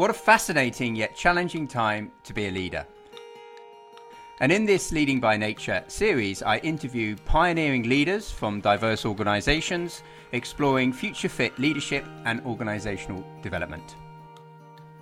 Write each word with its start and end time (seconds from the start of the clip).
What 0.00 0.08
a 0.08 0.14
fascinating 0.14 0.96
yet 0.96 1.14
challenging 1.14 1.68
time 1.68 2.10
to 2.24 2.32
be 2.32 2.46
a 2.46 2.50
leader. 2.50 2.86
And 4.40 4.50
in 4.50 4.64
this 4.64 4.92
Leading 4.92 5.20
by 5.20 5.36
Nature 5.36 5.84
series, 5.88 6.42
I 6.42 6.56
interview 6.60 7.16
pioneering 7.26 7.82
leaders 7.82 8.30
from 8.30 8.62
diverse 8.62 9.04
organisations 9.04 10.02
exploring 10.32 10.94
future 10.94 11.28
fit 11.28 11.58
leadership 11.58 12.06
and 12.24 12.42
organisational 12.44 13.22
development. 13.42 13.96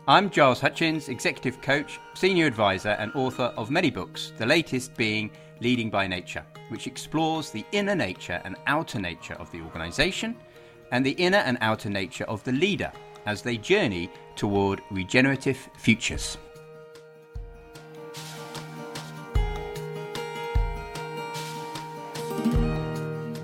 I'm 0.08 0.30
Giles 0.30 0.58
Hutchins, 0.58 1.08
Executive 1.08 1.62
Coach, 1.62 2.00
Senior 2.14 2.46
Advisor, 2.46 2.96
and 2.98 3.14
author 3.14 3.52
of 3.56 3.70
many 3.70 3.90
books, 3.90 4.32
the 4.36 4.46
latest 4.46 4.96
being 4.96 5.30
Leading 5.60 5.90
by 5.90 6.08
Nature, 6.08 6.44
which 6.70 6.88
explores 6.88 7.52
the 7.52 7.64
inner 7.70 7.94
nature 7.94 8.42
and 8.44 8.56
outer 8.66 8.98
nature 8.98 9.34
of 9.34 9.48
the 9.52 9.60
organisation 9.60 10.34
and 10.90 11.06
the 11.06 11.12
inner 11.12 11.38
and 11.38 11.56
outer 11.60 11.88
nature 11.88 12.24
of 12.24 12.42
the 12.42 12.50
leader 12.50 12.90
as 13.28 13.42
they 13.42 13.58
journey 13.58 14.10
toward 14.36 14.80
regenerative 14.90 15.68
futures. 15.76 16.38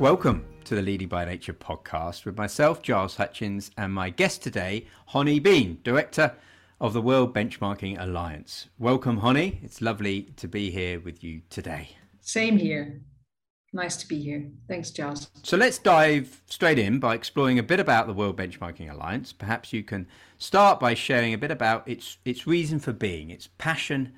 Welcome 0.01 0.47
to 0.65 0.74
the 0.74 0.80
Leading 0.80 1.09
by 1.09 1.27
Nature 1.27 1.52
podcast 1.52 2.24
with 2.24 2.38
myself, 2.38 2.80
Giles 2.80 3.16
Hutchins, 3.16 3.70
and 3.77 3.93
my 3.93 4.09
guest 4.09 4.43
today, 4.43 4.87
Gonnie 5.12 5.38
Been, 5.38 5.79
Director 5.85 6.35
of 6.80 6.95
the 6.95 7.02
World 7.02 7.35
Benchmarking 7.35 8.01
Alliance. 8.01 8.71
Welcome, 8.79 9.21
Gonnie. 9.21 9.60
It's 9.62 9.82
lovely 9.82 10.23
to 10.37 10.48
be 10.48 10.71
here 10.71 10.98
with 10.98 11.23
you 11.23 11.43
today. 11.51 11.91
Same 12.23 12.57
here. 12.57 13.02
Nice 13.74 13.96
to 13.96 14.06
be 14.06 14.23
here. 14.23 14.48
Thanks, 14.69 14.92
Giles. 14.92 15.30
So 15.42 15.56
let's 15.56 15.78
dive 15.78 16.42
straight 16.46 16.78
in 16.78 17.01
by 17.01 17.16
exploring 17.16 17.59
a 17.59 17.62
bit 17.62 17.80
about 17.80 18.06
the 18.06 18.12
World 18.12 18.37
Benchmarking 18.37 18.88
Alliance. 18.88 19.32
Perhaps 19.32 19.73
you 19.73 19.82
can 19.82 20.06
start 20.38 20.78
by 20.78 20.95
sharing 20.95 21.34
a 21.34 21.38
bit 21.38 21.51
about 21.51 21.87
its 21.88 22.18
its 22.24 22.46
reason 22.46 22.79
for 22.79 22.92
being, 22.92 23.30
its 23.30 23.48
passion, 23.59 24.12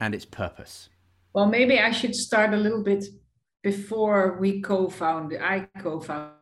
and 0.00 0.14
its 0.14 0.24
purpose. 0.24 0.90
Well, 1.34 1.46
maybe 1.46 1.80
I 1.80 1.90
should 1.90 2.14
start 2.14 2.54
a 2.54 2.56
little 2.56 2.84
bit 2.84 3.04
before 3.64 4.38
we 4.40 4.62
co-founded. 4.62 5.42
I 5.42 5.68
co-founded 5.80 6.36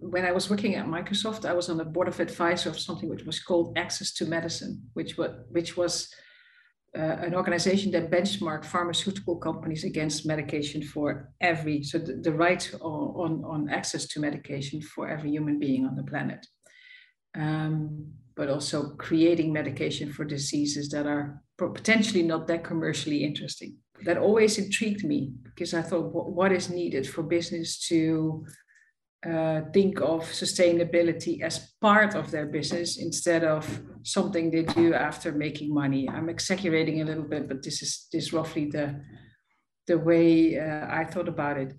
when 0.00 0.26
I 0.26 0.32
was 0.32 0.50
working 0.50 0.74
at 0.74 0.84
Microsoft, 0.86 1.46
I 1.46 1.54
was 1.54 1.70
on 1.70 1.78
the 1.78 1.86
board 1.86 2.06
of 2.06 2.20
advisor 2.20 2.68
of 2.68 2.78
something 2.78 3.08
which 3.08 3.24
was 3.24 3.40
called 3.40 3.78
Access 3.78 4.12
to 4.16 4.26
Medicine, 4.26 4.82
which 4.92 5.16
was 5.16 5.30
which 5.48 5.74
was 5.74 6.12
an 6.94 7.34
organization 7.34 7.92
that 7.92 8.10
benchmarked 8.10 8.64
pharmaceutical 8.64 9.36
companies 9.36 9.84
against 9.84 10.26
medication 10.26 10.82
for 10.82 11.30
every 11.40 11.82
so 11.82 11.98
the, 11.98 12.14
the 12.14 12.32
right 12.32 12.72
on, 12.80 13.44
on 13.44 13.68
access 13.68 14.06
to 14.08 14.20
medication 14.20 14.82
for 14.82 15.08
every 15.08 15.30
human 15.30 15.58
being 15.58 15.86
on 15.86 15.94
the 15.94 16.02
planet, 16.02 16.44
um, 17.36 18.06
but 18.34 18.50
also 18.50 18.90
creating 18.96 19.52
medication 19.52 20.12
for 20.12 20.24
diseases 20.24 20.88
that 20.88 21.06
are 21.06 21.40
potentially 21.56 22.22
not 22.22 22.48
that 22.48 22.64
commercially 22.64 23.22
interesting. 23.22 23.76
That 24.04 24.18
always 24.18 24.58
intrigued 24.58 25.04
me 25.04 25.34
because 25.44 25.74
I 25.74 25.82
thought, 25.82 26.12
what 26.12 26.52
is 26.52 26.70
needed 26.70 27.06
for 27.08 27.22
business 27.22 27.78
to 27.88 28.46
uh, 29.26 29.60
think 29.72 30.00
of 30.00 30.22
sustainability 30.24 31.42
as 31.42 31.74
part 31.80 32.14
of 32.14 32.30
their 32.30 32.46
business 32.46 32.98
instead 32.98 33.44
of 33.44 33.82
something 34.02 34.50
they 34.50 34.62
do 34.62 34.94
after 34.94 35.32
making 35.32 35.74
money. 35.74 36.08
I'm 36.08 36.30
exaggerating 36.30 37.02
a 37.02 37.04
little 37.04 37.24
bit, 37.24 37.46
but 37.46 37.62
this 37.62 37.82
is 37.82 38.06
this 38.12 38.32
roughly 38.32 38.66
the 38.70 39.00
the 39.86 39.98
way 39.98 40.58
uh, 40.58 40.86
I 40.88 41.04
thought 41.04 41.28
about 41.28 41.58
it. 41.58 41.74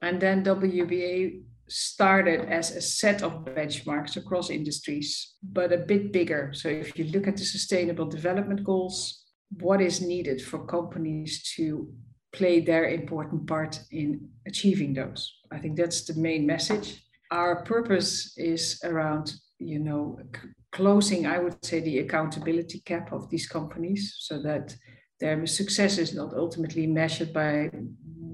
And 0.00 0.20
then 0.20 0.44
WBA 0.44 1.42
started 1.68 2.48
as 2.48 2.70
a 2.70 2.80
set 2.80 3.22
of 3.22 3.44
benchmarks 3.44 4.16
across 4.16 4.50
industries, 4.50 5.34
but 5.42 5.72
a 5.72 5.78
bit 5.78 6.12
bigger. 6.12 6.52
So 6.54 6.68
if 6.68 6.96
you 6.96 7.06
look 7.06 7.26
at 7.26 7.36
the 7.36 7.44
sustainable 7.44 8.06
development 8.06 8.62
goals, 8.62 9.24
what 9.60 9.80
is 9.80 10.00
needed 10.00 10.40
for 10.40 10.64
companies 10.64 11.42
to 11.56 11.92
play 12.36 12.60
their 12.60 12.88
important 12.88 13.46
part 13.46 13.80
in 13.90 14.28
achieving 14.46 14.94
those. 14.94 15.20
I 15.50 15.58
think 15.58 15.76
that's 15.76 16.04
the 16.04 16.20
main 16.20 16.46
message. 16.46 17.02
Our 17.30 17.64
purpose 17.64 18.36
is 18.36 18.80
around, 18.84 19.34
you 19.58 19.80
know, 19.80 20.18
c- 20.34 20.48
closing, 20.70 21.26
I 21.26 21.38
would 21.38 21.64
say, 21.64 21.80
the 21.80 21.98
accountability 21.98 22.82
gap 22.84 23.12
of 23.12 23.28
these 23.30 23.48
companies 23.48 24.02
so 24.18 24.42
that 24.42 24.76
their 25.18 25.46
success 25.46 25.98
is 25.98 26.14
not 26.14 26.34
ultimately 26.34 26.86
measured 26.86 27.32
by 27.32 27.70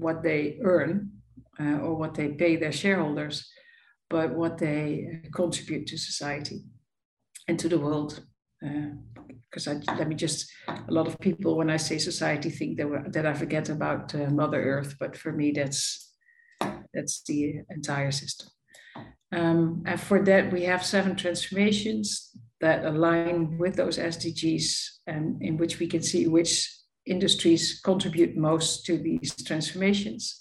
what 0.05 0.21
they 0.21 0.59
earn 0.63 1.11
uh, 1.59 1.77
or 1.83 1.95
what 1.95 2.13
they 2.13 2.29
pay 2.29 2.57
their 2.57 2.71
shareholders, 2.71 3.49
but 4.09 4.35
what 4.35 4.57
they 4.57 5.21
contribute 5.33 5.87
to 5.87 5.97
society 5.97 6.59
and 7.47 7.57
to 7.59 7.69
the 7.69 7.79
world. 7.79 8.21
Because 9.53 9.67
let 9.67 10.07
me 10.07 10.15
just, 10.15 10.51
a 10.67 10.91
lot 10.91 11.05
of 11.05 11.19
people, 11.19 11.55
when 11.55 11.69
I 11.69 11.77
say 11.77 11.99
society, 11.99 12.49
think 12.49 12.77
that, 12.77 13.13
that 13.13 13.27
I 13.27 13.35
forget 13.35 13.69
about 13.69 14.15
uh, 14.15 14.29
Mother 14.31 14.63
Earth, 14.63 14.95
but 14.99 15.15
for 15.15 15.31
me, 15.31 15.51
that's 15.51 16.09
that's 16.93 17.23
the 17.23 17.55
entire 17.69 18.11
system. 18.11 18.47
Um, 19.31 19.83
and 19.85 19.99
for 19.99 20.23
that, 20.23 20.51
we 20.51 20.63
have 20.63 20.85
seven 20.85 21.15
transformations 21.15 22.29
that 22.61 22.85
align 22.85 23.57
with 23.57 23.75
those 23.75 23.97
SDGs, 23.97 24.99
and 25.07 25.41
in 25.41 25.57
which 25.57 25.79
we 25.79 25.87
can 25.87 26.01
see 26.01 26.27
which 26.27 26.69
industries 27.05 27.81
contribute 27.83 28.37
most 28.37 28.85
to 28.85 28.97
these 28.97 29.35
transformations. 29.43 30.39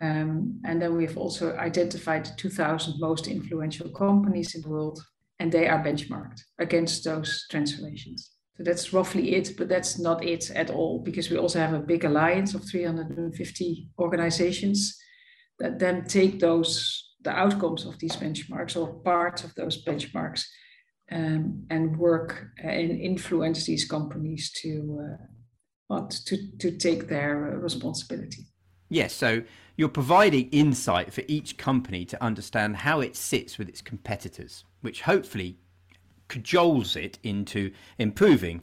Um, 0.00 0.60
and 0.64 0.80
then 0.80 0.96
we've 0.96 1.16
also 1.16 1.56
identified 1.56 2.26
the 2.26 2.34
2,000 2.36 3.00
most 3.00 3.26
influential 3.26 3.90
companies 3.90 4.54
in 4.54 4.60
the 4.60 4.68
world, 4.68 5.02
and 5.38 5.52
they 5.52 5.68
are 5.68 5.84
benchmarked 5.84 6.40
against 6.58 7.04
those 7.04 7.46
transformations. 7.50 8.30
So 8.56 8.62
that's 8.62 8.92
roughly 8.92 9.34
it, 9.34 9.56
but 9.58 9.68
that's 9.68 9.98
not 9.98 10.24
it 10.24 10.50
at 10.50 10.70
all, 10.70 11.00
because 11.00 11.30
we 11.30 11.36
also 11.36 11.58
have 11.58 11.74
a 11.74 11.78
big 11.78 12.04
alliance 12.04 12.54
of 12.54 12.64
350 12.64 13.90
organizations 13.98 14.98
that 15.58 15.78
then 15.78 16.04
take 16.04 16.40
those 16.40 17.02
the 17.22 17.30
outcomes 17.32 17.84
of 17.84 17.98
these 17.98 18.16
benchmarks 18.16 18.76
or 18.76 18.94
parts 19.00 19.42
of 19.42 19.52
those 19.56 19.84
benchmarks 19.84 20.44
um, 21.10 21.66
and 21.70 21.96
work 21.98 22.50
and 22.62 22.90
influence 22.90 23.66
these 23.66 23.84
companies 23.84 24.52
to 24.52 24.98
uh, 25.02 25.24
what 25.88 26.10
to 26.10 26.36
to 26.58 26.70
take 26.76 27.08
their 27.08 27.36
responsibility. 27.36 28.46
Yes, 28.88 29.12
so 29.12 29.42
you're 29.76 29.88
providing 29.88 30.48
insight 30.50 31.12
for 31.12 31.22
each 31.26 31.56
company 31.56 32.04
to 32.04 32.22
understand 32.22 32.76
how 32.76 33.00
it 33.00 33.16
sits 33.16 33.58
with 33.58 33.68
its 33.68 33.82
competitors, 33.82 34.64
which 34.80 35.02
hopefully 35.02 35.58
cajoles 36.28 36.96
it 36.96 37.18
into 37.22 37.72
improving 37.98 38.62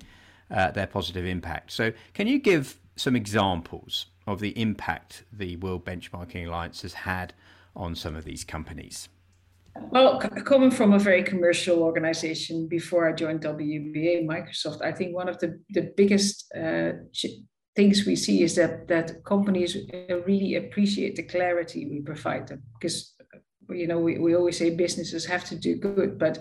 uh, 0.51 0.71
their 0.71 0.87
positive 0.87 1.25
impact. 1.25 1.71
So, 1.71 1.93
can 2.13 2.27
you 2.27 2.39
give 2.39 2.79
some 2.95 3.15
examples 3.15 4.07
of 4.27 4.39
the 4.39 4.59
impact 4.59 5.23
the 5.31 5.55
World 5.57 5.85
Benchmarking 5.85 6.47
Alliance 6.47 6.81
has 6.83 6.93
had 6.93 7.33
on 7.75 7.95
some 7.95 8.15
of 8.15 8.23
these 8.23 8.43
companies? 8.43 9.09
Well, 9.89 10.19
coming 10.19 10.69
from 10.69 10.93
a 10.93 10.99
very 10.99 11.23
commercial 11.23 11.81
organization 11.81 12.67
before 12.67 13.09
I 13.09 13.13
joined 13.13 13.41
WBA, 13.41 14.25
Microsoft, 14.25 14.83
I 14.83 14.91
think 14.91 15.15
one 15.15 15.27
of 15.27 15.39
the, 15.39 15.59
the 15.71 15.91
biggest 15.97 16.51
uh, 16.55 16.91
things 17.75 18.05
we 18.05 18.15
see 18.15 18.43
is 18.43 18.55
that 18.55 18.87
that 18.87 19.23
companies 19.23 19.75
really 20.27 20.55
appreciate 20.55 21.15
the 21.15 21.23
clarity 21.23 21.87
we 21.89 22.01
provide 22.01 22.47
them 22.47 22.61
because 22.79 23.15
you 23.69 23.87
know 23.87 23.99
we, 23.99 24.17
we 24.17 24.35
always 24.35 24.57
say 24.57 24.69
businesses 24.75 25.25
have 25.25 25.43
to 25.45 25.55
do 25.55 25.75
good 25.75 26.17
but 26.17 26.39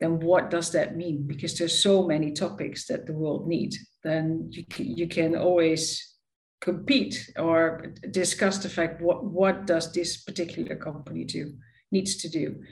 then 0.00 0.18
what 0.18 0.50
does 0.50 0.72
that 0.72 0.96
mean? 0.96 1.26
Because 1.26 1.58
there's 1.58 1.78
so 1.78 2.06
many 2.06 2.32
topics 2.32 2.86
that 2.86 3.06
the 3.06 3.12
world 3.12 3.46
needs 3.46 3.78
then 4.02 4.48
you 4.50 4.64
you 4.78 5.06
can 5.06 5.36
always 5.36 6.16
compete 6.60 7.30
or 7.38 7.92
discuss 8.10 8.58
the 8.58 8.68
fact 8.68 9.00
what 9.00 9.24
what 9.24 9.66
does 9.66 9.92
this 9.92 10.22
particular 10.22 10.76
company 10.76 11.24
do 11.24 11.52
needs 11.92 12.16
to 12.16 12.28
do. 12.28 12.62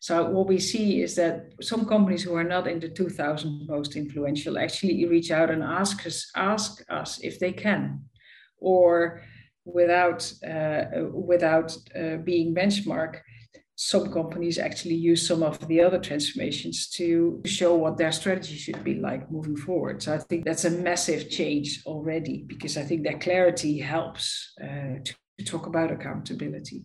So 0.00 0.30
what 0.30 0.46
we 0.46 0.60
see 0.60 1.02
is 1.02 1.16
that 1.16 1.54
some 1.60 1.84
companies 1.84 2.22
who 2.22 2.34
are 2.36 2.44
not 2.44 2.68
in 2.68 2.78
the 2.78 2.88
2000 2.88 3.66
most 3.66 3.96
influential 3.96 4.56
actually 4.56 5.04
reach 5.06 5.30
out 5.30 5.50
and 5.50 5.62
ask 5.62 6.06
us 6.06 6.30
ask 6.36 6.82
us 6.88 7.18
if 7.22 7.38
they 7.38 7.52
can. 7.52 8.04
Or 8.60 9.22
without 9.74 10.32
uh, 10.46 10.84
without 11.12 11.76
uh, 11.94 12.16
being 12.16 12.54
benchmark 12.54 13.20
some 13.80 14.12
companies 14.12 14.58
actually 14.58 14.96
use 14.96 15.24
some 15.24 15.44
of 15.44 15.56
the 15.68 15.80
other 15.80 16.00
transformations 16.00 16.88
to 16.88 17.40
show 17.46 17.76
what 17.76 17.96
their 17.96 18.10
strategy 18.10 18.56
should 18.56 18.82
be 18.82 18.94
like 18.94 19.30
moving 19.30 19.56
forward. 19.56 20.02
So 20.02 20.12
I 20.12 20.18
think 20.18 20.44
that's 20.44 20.64
a 20.64 20.70
massive 20.70 21.30
change 21.30 21.82
already 21.86 22.44
because 22.48 22.76
I 22.76 22.82
think 22.82 23.04
that 23.04 23.20
clarity 23.20 23.78
helps 23.78 24.52
uh, 24.60 24.98
to, 25.04 25.14
talk 25.44 25.66
about 25.66 25.92
accountability. 25.92 26.84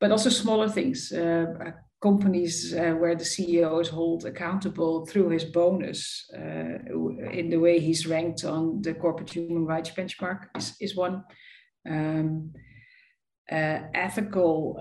But 0.00 0.10
also 0.10 0.30
smaller 0.30 0.70
things, 0.70 1.12
uh, 1.12 1.44
uh 1.66 1.72
companies 2.00 2.74
uh, 2.74 2.94
where 3.00 3.14
the 3.14 3.24
CEO 3.24 3.80
is 3.80 3.90
held 3.90 4.24
accountable 4.24 5.04
through 5.06 5.28
his 5.30 5.44
bonus 5.44 6.24
uh, 6.34 6.78
in 7.40 7.50
the 7.50 7.58
way 7.58 7.78
he's 7.78 8.06
ranked 8.06 8.44
on 8.44 8.80
the 8.80 8.94
corporate 8.94 9.30
human 9.30 9.66
rights 9.66 9.90
benchmark 9.90 10.40
is, 10.56 10.74
is 10.80 10.96
one. 10.96 11.24
Um, 11.88 12.52
uh, 13.50 13.78
ethical 13.94 14.80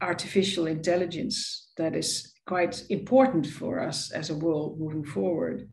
artificial 0.00 0.66
intelligence 0.66 1.70
that 1.76 1.94
is 1.94 2.34
quite 2.46 2.84
important 2.90 3.46
for 3.46 3.80
us 3.80 4.10
as 4.12 4.30
a 4.30 4.36
world 4.36 4.78
moving 4.78 5.04
forward. 5.04 5.68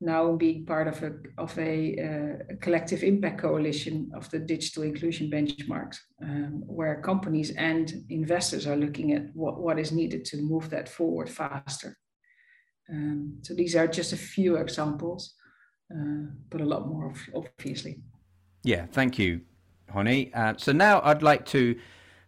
Now 0.00 0.32
being 0.32 0.64
part 0.64 0.88
of 0.88 1.02
a 1.02 1.12
of 1.36 1.58
a, 1.58 1.74
uh, 2.06 2.54
collective 2.62 3.02
impact 3.02 3.40
coalition 3.42 4.10
of 4.14 4.30
the 4.30 4.38
digital 4.38 4.82
inclusion 4.82 5.30
benchmarks, 5.30 5.98
um, 6.22 6.62
where 6.66 7.02
companies 7.02 7.50
and 7.50 7.92
investors 8.08 8.66
are 8.66 8.76
looking 8.76 9.12
at 9.12 9.24
what, 9.34 9.60
what 9.60 9.78
is 9.78 9.92
needed 9.92 10.24
to 10.26 10.38
move 10.38 10.70
that 10.70 10.88
forward 10.88 11.28
faster. 11.28 11.98
Um, 12.88 13.38
so 13.42 13.54
these 13.54 13.76
are 13.76 13.86
just 13.86 14.14
a 14.14 14.16
few 14.16 14.56
examples, 14.56 15.34
uh, 15.94 16.24
but 16.48 16.62
a 16.62 16.64
lot 16.64 16.88
more, 16.88 17.12
obviously. 17.34 18.00
Yeah, 18.64 18.86
thank 18.86 19.18
you, 19.18 19.42
Gonnie. 19.92 20.32
Uh, 20.34 20.54
so 20.56 20.72
now 20.72 21.00
I'd 21.04 21.22
like 21.22 21.46
to 21.46 21.78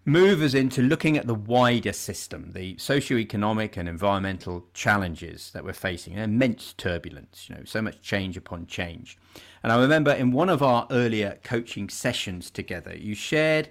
move 0.04 0.42
us 0.42 0.54
into 0.54 0.82
looking 0.82 1.16
at 1.16 1.26
the 1.26 1.34
wider 1.34 1.92
system, 1.92 2.50
the 2.52 2.76
socio-economic 2.76 3.76
and 3.76 3.88
environmental 3.88 4.66
challenges 4.74 5.50
that 5.52 5.64
we're 5.64 5.72
facing, 5.72 6.14
immense 6.14 6.72
turbulence, 6.72 7.48
you 7.48 7.54
know, 7.54 7.62
so 7.64 7.80
much 7.80 8.00
change 8.02 8.36
upon 8.36 8.66
change. 8.66 9.16
And 9.62 9.72
I 9.72 9.80
remember 9.80 10.12
in 10.12 10.32
one 10.32 10.48
of 10.48 10.62
our 10.62 10.88
earlier 10.90 11.38
coaching 11.44 11.88
sessions 11.88 12.50
together, 12.50 12.96
you 12.96 13.14
shared 13.14 13.70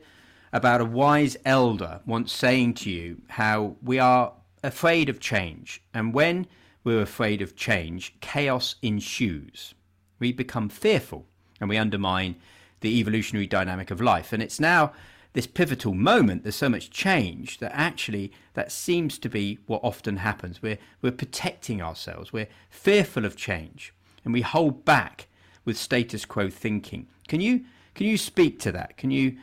about 0.53 0.81
a 0.81 0.85
wise 0.85 1.35
elder 1.45 1.99
once 2.05 2.31
saying 2.31 2.75
to 2.75 2.89
you 2.89 3.21
how 3.27 3.75
we 3.83 3.99
are 3.99 4.33
afraid 4.63 5.09
of 5.09 5.19
change. 5.19 5.81
And 5.93 6.13
when 6.13 6.47
we're 6.83 7.01
afraid 7.01 7.41
of 7.41 7.55
change, 7.55 8.15
chaos 8.21 8.75
ensues. 8.81 9.73
We 10.19 10.31
become 10.31 10.69
fearful 10.69 11.25
and 11.59 11.69
we 11.69 11.77
undermine 11.77 12.35
the 12.81 12.99
evolutionary 12.99 13.47
dynamic 13.47 13.91
of 13.91 14.01
life. 14.01 14.33
And 14.33 14.43
it's 14.43 14.59
now 14.59 14.91
this 15.33 15.47
pivotal 15.47 15.93
moment, 15.93 16.43
there's 16.43 16.55
so 16.55 16.69
much 16.69 16.89
change 16.89 17.59
that 17.59 17.71
actually 17.73 18.31
that 18.53 18.71
seems 18.71 19.17
to 19.19 19.29
be 19.29 19.59
what 19.65 19.81
often 19.83 20.17
happens. 20.17 20.61
We're, 20.61 20.77
we're 21.01 21.11
protecting 21.11 21.81
ourselves, 21.81 22.33
we're 22.33 22.49
fearful 22.69 23.23
of 23.25 23.37
change, 23.37 23.93
and 24.25 24.33
we 24.33 24.41
hold 24.41 24.83
back 24.83 25.27
with 25.63 25.77
status 25.77 26.25
quo 26.25 26.49
thinking. 26.49 27.07
Can 27.27 27.39
you, 27.39 27.63
can 27.95 28.07
you 28.07 28.17
speak 28.17 28.59
to 28.61 28.71
that? 28.73 28.97
Can 28.97 29.11
you 29.11 29.37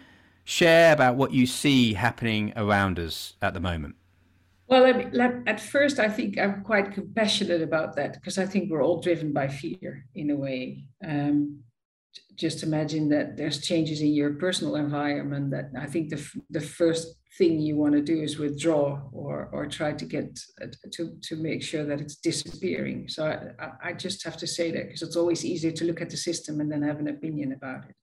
share 0.45 0.93
about 0.93 1.17
what 1.17 1.33
you 1.33 1.47
see 1.47 1.95
happening 1.95 2.53
around 2.57 2.99
us 2.99 3.35
at 3.41 3.55
the 3.55 3.61
moment? 3.61 3.95
Well, 4.67 4.85
at 5.47 5.61
first, 5.61 5.99
I 5.99 6.11
think 6.11 6.39
I'm 6.39 6.63
quite 6.63 6.93
compassionate 6.93 7.63
about 7.63 7.97
that 7.97 8.13
because 8.13 8.37
I 8.37 8.45
think 8.45 8.71
we're 8.71 8.83
all 8.83 9.01
driven 9.01 9.33
by 9.33 9.49
fear 9.49 10.05
in 10.15 10.29
a 10.29 10.37
way. 10.37 10.85
Um, 11.03 11.61
just 12.37 12.63
imagine 12.63 13.09
that 13.09 13.37
there's 13.37 13.61
changes 13.61 14.01
in 14.01 14.13
your 14.13 14.35
personal 14.35 14.77
environment 14.77 15.51
that 15.51 15.71
I 15.79 15.87
think 15.87 16.11
the, 16.11 16.25
the 16.51 16.61
first 16.61 17.17
thing 17.37 17.61
you 17.61 17.77
want 17.77 17.95
to 17.95 18.03
do 18.03 18.21
is 18.21 18.39
withdraw 18.39 19.01
or, 19.13 19.49
or 19.53 19.67
try 19.67 19.93
to 19.93 20.05
get 20.05 20.39
uh, 20.63 20.67
to, 20.93 21.17
to 21.23 21.37
make 21.37 21.63
sure 21.63 21.85
that 21.85 22.01
it's 22.01 22.17
disappearing. 22.17 23.09
So 23.09 23.27
I, 23.27 23.89
I 23.89 23.93
just 23.93 24.25
have 24.25 24.37
to 24.39 24.47
say 24.47 24.71
that 24.73 24.87
because 24.87 25.03
it's 25.03 25.17
always 25.17 25.45
easier 25.45 25.73
to 25.73 25.85
look 25.85 26.01
at 26.01 26.11
the 26.11 26.17
system 26.17 26.61
and 26.61 26.71
then 26.71 26.83
have 26.83 27.01
an 27.01 27.09
opinion 27.09 27.53
about 27.53 27.85
it. 27.89 27.97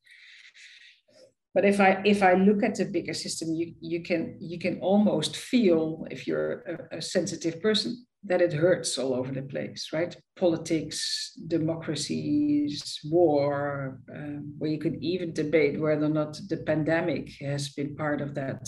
But 1.53 1.63
if 1.63 1.79
I 1.79 2.01
if 2.03 2.21
I 2.21 2.33
look 2.33 2.63
at 2.63 2.75
the 2.75 2.83
bigger 2.83 3.13
system, 3.13 3.53
you 3.53 3.73
you 3.79 4.03
can 4.03 4.37
you 4.41 4.59
can 4.59 4.77
almost 4.81 5.37
feel 5.37 6.05
if 6.11 6.27
you're 6.27 6.87
a, 6.91 6.97
a 6.97 7.01
sensitive 7.01 7.61
person 7.61 8.05
that 8.27 8.41
it 8.41 8.53
hurts 8.53 8.97
all 8.97 9.13
over 9.13 9.31
the 9.31 9.43
place, 9.43 9.89
right? 9.93 10.15
Politics, 10.35 11.31
democracies, 11.47 12.99
war, 13.05 13.99
um, 14.13 14.53
where 14.57 14.71
you 14.71 14.79
could 14.79 14.97
even 15.01 15.33
debate 15.33 15.79
whether 15.79 16.05
or 16.05 16.09
not 16.09 16.37
the 16.49 16.57
pandemic 16.57 17.29
has 17.39 17.69
been 17.69 17.95
part 17.95 18.21
of 18.21 18.33
that, 18.33 18.67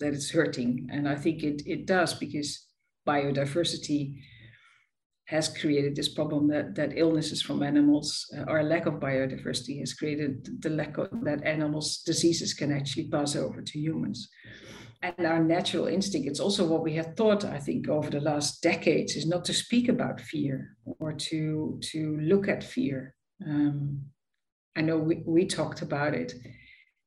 that 0.00 0.14
it's 0.14 0.30
hurting. 0.30 0.88
And 0.90 1.08
I 1.08 1.16
think 1.16 1.42
it, 1.42 1.62
it 1.66 1.86
does 1.86 2.14
because 2.14 2.66
biodiversity 3.06 4.20
has 5.26 5.48
created 5.48 5.94
this 5.94 6.08
problem 6.08 6.48
that, 6.48 6.74
that 6.74 6.96
illnesses 6.96 7.42
from 7.42 7.62
animals 7.62 8.24
uh, 8.38 8.50
or 8.50 8.62
lack 8.62 8.86
of 8.86 8.94
biodiversity 8.94 9.80
has 9.80 9.92
created 9.92 10.62
the 10.62 10.70
lack 10.70 10.96
of 10.96 11.08
that 11.22 11.44
animals 11.44 11.98
diseases 12.06 12.54
can 12.54 12.72
actually 12.72 13.08
pass 13.10 13.36
over 13.36 13.60
to 13.60 13.78
humans 13.78 14.30
and 15.02 15.26
our 15.26 15.42
natural 15.42 15.86
instinct 15.86 16.28
it's 16.28 16.40
also 16.40 16.66
what 16.66 16.82
we 16.82 16.94
have 16.94 17.14
thought 17.14 17.44
i 17.44 17.58
think 17.58 17.88
over 17.88 18.10
the 18.10 18.20
last 18.20 18.62
decades 18.62 19.14
is 19.14 19.26
not 19.26 19.44
to 19.44 19.54
speak 19.54 19.88
about 19.88 20.20
fear 20.20 20.76
or 20.98 21.12
to 21.12 21.78
to 21.82 22.18
look 22.20 22.48
at 22.48 22.64
fear. 22.64 23.14
Um, 23.46 24.02
i 24.76 24.80
know 24.80 24.98
we, 24.98 25.22
we 25.26 25.46
talked 25.46 25.82
about 25.82 26.14
it. 26.14 26.34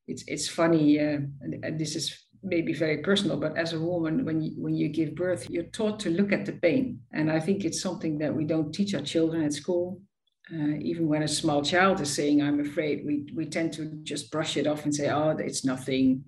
It's 0.08 0.24
it's 0.26 0.48
funny 0.48 0.98
uh, 0.98 1.20
and, 1.40 1.64
and, 1.64 1.78
this 1.78 1.94
is 1.96 2.26
maybe 2.42 2.72
very 2.72 2.98
personal 2.98 3.36
but 3.36 3.56
as 3.56 3.72
a 3.72 3.80
woman 3.80 4.24
when 4.24 4.40
you 4.40 4.52
when 4.60 4.74
you 4.74 4.88
give 4.88 5.14
birth 5.14 5.48
you're 5.48 5.70
taught 5.78 6.00
to 6.00 6.10
look 6.10 6.32
at 6.32 6.44
the 6.46 6.52
pain. 6.52 7.00
And 7.12 7.30
i 7.30 7.38
think 7.38 7.64
it's 7.64 7.82
something 7.82 8.18
that 8.18 8.34
we 8.34 8.44
don't 8.44 8.72
teach 8.72 8.94
our 8.94 9.02
children 9.02 9.44
at 9.44 9.52
school. 9.52 10.00
Uh, 10.52 10.76
even 10.80 11.06
when 11.06 11.22
a 11.22 11.28
small 11.28 11.62
child 11.62 12.00
is 12.00 12.12
saying 12.12 12.42
i'm 12.42 12.58
afraid 12.58 13.06
we 13.06 13.24
we 13.32 13.46
tend 13.46 13.72
to 13.72 13.84
just 14.02 14.30
brush 14.32 14.56
it 14.56 14.66
off 14.66 14.84
and 14.84 14.92
say 14.92 15.08
oh 15.08 15.30
it's 15.38 15.64
nothing 15.64 16.24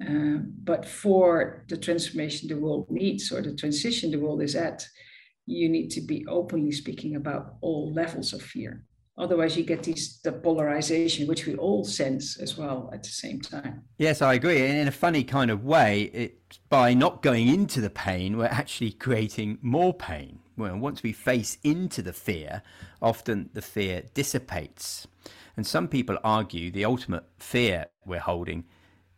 uh, 0.00 0.38
but 0.64 0.86
for 0.86 1.64
the 1.68 1.76
transformation 1.76 2.48
the 2.48 2.56
world 2.56 2.86
needs 2.90 3.32
or 3.32 3.42
the 3.42 3.54
transition 3.54 4.10
the 4.10 4.18
world 4.18 4.42
is 4.42 4.54
at, 4.54 4.86
you 5.46 5.68
need 5.68 5.90
to 5.90 6.00
be 6.00 6.24
openly 6.28 6.72
speaking 6.72 7.16
about 7.16 7.54
all 7.60 7.92
levels 7.92 8.32
of 8.32 8.42
fear. 8.42 8.84
Otherwise, 9.18 9.54
you 9.54 9.64
get 9.64 9.82
these 9.82 10.18
the 10.22 10.32
polarization, 10.32 11.26
which 11.26 11.44
we 11.44 11.54
all 11.56 11.84
sense 11.84 12.40
as 12.40 12.56
well 12.56 12.88
at 12.94 13.02
the 13.02 13.10
same 13.10 13.38
time. 13.38 13.82
Yes, 13.98 14.22
I 14.22 14.34
agree. 14.34 14.64
And 14.64 14.78
in 14.78 14.88
a 14.88 14.92
funny 14.92 15.24
kind 15.24 15.50
of 15.50 15.62
way, 15.62 16.04
it 16.14 16.58
by 16.70 16.94
not 16.94 17.20
going 17.20 17.48
into 17.48 17.82
the 17.82 17.90
pain, 17.90 18.38
we're 18.38 18.46
actually 18.46 18.92
creating 18.92 19.58
more 19.60 19.92
pain. 19.92 20.38
Well, 20.56 20.78
once 20.78 21.02
we 21.02 21.12
face 21.12 21.58
into 21.62 22.00
the 22.00 22.14
fear, 22.14 22.62
often 23.02 23.50
the 23.52 23.62
fear 23.62 24.04
dissipates. 24.14 25.06
And 25.54 25.66
some 25.66 25.88
people 25.88 26.16
argue 26.24 26.70
the 26.70 26.86
ultimate 26.86 27.24
fear 27.38 27.86
we're 28.06 28.20
holding 28.20 28.64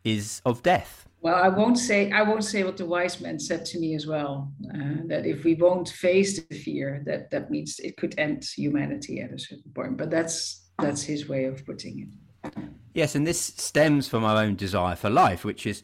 is 0.05 0.43
of 0.45 0.63
death. 0.63 1.07
Well, 1.21 1.37
I 1.37 1.49
won't 1.49 1.79
say 1.79 2.11
I 2.11 2.23
won't 2.23 2.45
say 2.45 2.65
what 2.65 2.77
the 2.77 2.85
wise 2.85 3.21
man 3.21 3.39
said 3.39 3.65
to 3.67 3.79
me 3.79 3.95
as 3.95 4.07
well. 4.07 4.53
Uh, 4.75 5.03
that 5.07 5.25
if 5.25 5.45
we 5.45 5.55
won't 5.55 5.89
face 5.89 6.41
the 6.43 6.55
fear, 6.55 7.03
that 7.07 7.31
that 7.31 7.51
means 7.51 7.79
it 7.79 7.97
could 7.97 8.19
end 8.19 8.45
humanity 8.45 9.21
at 9.21 9.33
a 9.33 9.39
certain 9.39 9.71
point. 9.73 9.97
But 9.97 10.11
that's 10.11 10.63
that's 10.79 11.03
his 11.03 11.29
way 11.29 11.45
of 11.45 11.65
putting 11.65 12.01
it. 12.01 12.55
Yes, 12.93 13.15
and 13.15 13.27
this 13.27 13.41
stems 13.41 14.09
from 14.09 14.25
our 14.25 14.37
own 14.43 14.57
desire 14.57 14.97
for 14.97 15.11
life, 15.11 15.45
which 15.45 15.65
is 15.65 15.83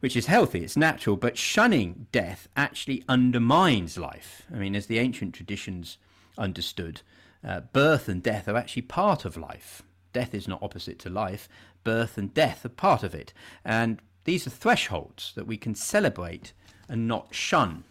which 0.00 0.16
is 0.16 0.26
healthy, 0.26 0.64
it's 0.64 0.76
natural. 0.76 1.14
But 1.16 1.38
shunning 1.38 2.08
death 2.10 2.48
actually 2.56 3.04
undermines 3.08 3.96
life. 3.96 4.42
I 4.52 4.56
mean, 4.56 4.74
as 4.74 4.86
the 4.86 4.98
ancient 4.98 5.32
traditions 5.32 5.96
understood, 6.36 7.02
uh, 7.46 7.60
birth 7.72 8.08
and 8.08 8.20
death 8.20 8.48
are 8.48 8.56
actually 8.56 8.82
part 8.82 9.24
of 9.24 9.36
life. 9.36 9.82
Death 10.12 10.34
is 10.34 10.48
not 10.48 10.60
opposite 10.60 10.98
to 11.00 11.08
life, 11.08 11.48
birth 11.84 12.18
and 12.18 12.32
death 12.32 12.64
are 12.64 12.70
part 12.70 13.02
of 13.02 13.14
it. 13.14 13.32
And 13.64 14.00
these 14.24 14.46
are 14.46 14.50
thresholds 14.50 15.32
that 15.34 15.46
we 15.46 15.56
can 15.56 15.74
celebrate 15.74 16.52
and 16.88 17.08
not 17.08 17.34
shun. 17.34 17.84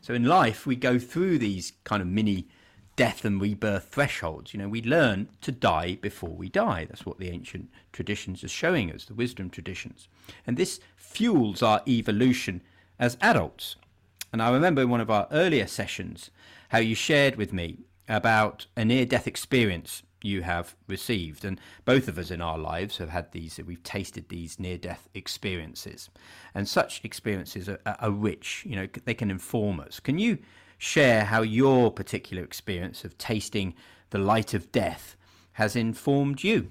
So 0.00 0.14
in 0.14 0.24
life, 0.24 0.66
we 0.66 0.76
go 0.76 0.98
through 0.98 1.38
these 1.38 1.72
kind 1.84 2.02
of 2.02 2.08
mini 2.08 2.46
death 2.96 3.24
and 3.24 3.40
rebirth 3.40 3.88
thresholds. 3.88 4.54
You 4.54 4.60
know, 4.60 4.68
we 4.68 4.82
learn 4.82 5.28
to 5.40 5.50
die 5.50 5.96
before 6.00 6.30
we 6.30 6.48
die. 6.48 6.84
That's 6.84 7.06
what 7.06 7.18
the 7.18 7.30
ancient 7.30 7.70
traditions 7.92 8.44
are 8.44 8.48
showing 8.48 8.92
us, 8.92 9.04
the 9.04 9.14
wisdom 9.14 9.50
traditions. 9.50 10.08
And 10.46 10.56
this 10.56 10.80
fuels 10.96 11.62
our 11.62 11.82
evolution 11.88 12.62
as 12.98 13.16
adults. 13.20 13.76
And 14.32 14.42
I 14.42 14.50
remember 14.50 14.82
in 14.82 14.90
one 14.90 15.00
of 15.00 15.10
our 15.10 15.28
earlier 15.30 15.66
sessions 15.66 16.30
how 16.68 16.78
you 16.78 16.94
shared 16.94 17.36
with 17.36 17.52
me 17.52 17.78
about 18.08 18.66
a 18.76 18.84
near 18.84 19.06
death 19.06 19.26
experience 19.26 20.02
you 20.24 20.42
have 20.42 20.74
received. 20.86 21.44
And 21.44 21.60
both 21.84 22.08
of 22.08 22.18
us 22.18 22.30
in 22.30 22.40
our 22.40 22.58
lives 22.58 22.98
have 22.98 23.10
had 23.10 23.32
these, 23.32 23.60
we've 23.64 23.82
tasted 23.82 24.28
these 24.28 24.58
near 24.58 24.78
death 24.78 25.08
experiences. 25.14 26.10
And 26.54 26.68
such 26.68 27.04
experiences 27.04 27.68
are, 27.68 27.80
are, 27.86 28.10
rich, 28.10 28.64
you 28.66 28.76
know, 28.76 28.88
they 29.04 29.14
can 29.14 29.30
inform 29.30 29.80
us. 29.80 30.00
Can 30.00 30.18
you 30.18 30.38
share 30.78 31.24
how 31.24 31.42
your 31.42 31.90
particular 31.90 32.42
experience 32.42 33.04
of 33.04 33.16
tasting 33.18 33.74
the 34.10 34.18
light 34.18 34.54
of 34.54 34.72
death 34.72 35.16
has 35.52 35.76
informed 35.76 36.42
you? 36.42 36.70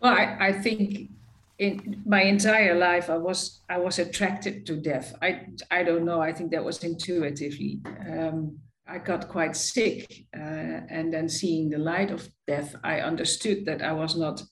Well, 0.00 0.12
I, 0.12 0.36
I 0.48 0.52
think 0.52 1.10
in 1.58 2.02
my 2.04 2.22
entire 2.22 2.74
life 2.74 3.08
i 3.08 3.16
was 3.16 3.60
i 3.68 3.78
was 3.78 4.00
attracted 4.00 4.66
to 4.66 4.74
death 4.74 5.14
i 5.22 5.46
i 5.70 5.84
don't 5.84 6.04
know 6.04 6.20
i 6.20 6.32
think 6.32 6.50
that 6.50 6.64
was 6.64 6.82
intuitively 6.82 7.80
um, 8.10 8.58
I 8.86 8.98
got 8.98 9.28
quite 9.28 9.56
sick. 9.56 10.26
Uh, 10.36 10.80
and 10.88 11.12
then 11.12 11.28
seeing 11.28 11.70
the 11.70 11.78
light 11.78 12.10
of 12.10 12.28
death, 12.46 12.74
I 12.84 13.00
understood 13.00 13.64
that 13.66 13.82
I 13.82 13.92
was 13.92 14.16
not 14.16 14.42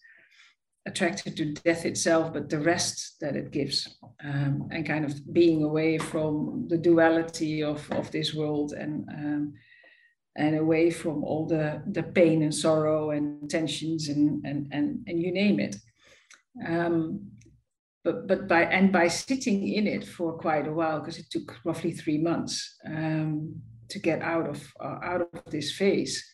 attracted 0.86 1.36
to 1.36 1.52
death 1.52 1.84
itself, 1.84 2.32
but 2.32 2.48
the 2.48 2.58
rest 2.58 3.16
that 3.20 3.36
it 3.36 3.52
gives, 3.52 3.96
um, 4.24 4.68
and 4.72 4.86
kind 4.86 5.04
of 5.04 5.32
being 5.32 5.62
away 5.62 5.98
from 5.98 6.66
the 6.68 6.78
duality 6.78 7.62
of, 7.62 7.88
of 7.92 8.10
this 8.10 8.34
world 8.34 8.72
and 8.72 9.08
um, 9.10 9.52
and 10.36 10.56
away 10.56 10.90
from 10.90 11.22
all 11.24 11.46
the, 11.46 11.82
the 11.92 12.02
pain 12.02 12.42
and 12.42 12.54
sorrow 12.54 13.10
and 13.10 13.50
tensions 13.50 14.08
and, 14.08 14.42
and, 14.46 14.66
and, 14.72 15.04
and 15.06 15.20
you 15.20 15.30
name 15.30 15.60
it. 15.60 15.76
Um, 16.66 17.32
but 18.04 18.26
but 18.26 18.48
by 18.48 18.62
and 18.64 18.90
by 18.90 19.08
sitting 19.08 19.68
in 19.68 19.86
it 19.86 20.04
for 20.04 20.32
quite 20.38 20.66
a 20.66 20.72
while 20.72 21.00
because 21.00 21.18
it 21.18 21.30
took 21.30 21.54
roughly 21.64 21.92
three 21.92 22.18
months 22.18 22.78
um, 22.84 23.54
to 23.92 23.98
get 23.98 24.22
out 24.22 24.48
of 24.48 24.58
uh, 24.80 24.98
out 25.02 25.20
of 25.22 25.44
this 25.50 25.72
phase. 25.72 26.24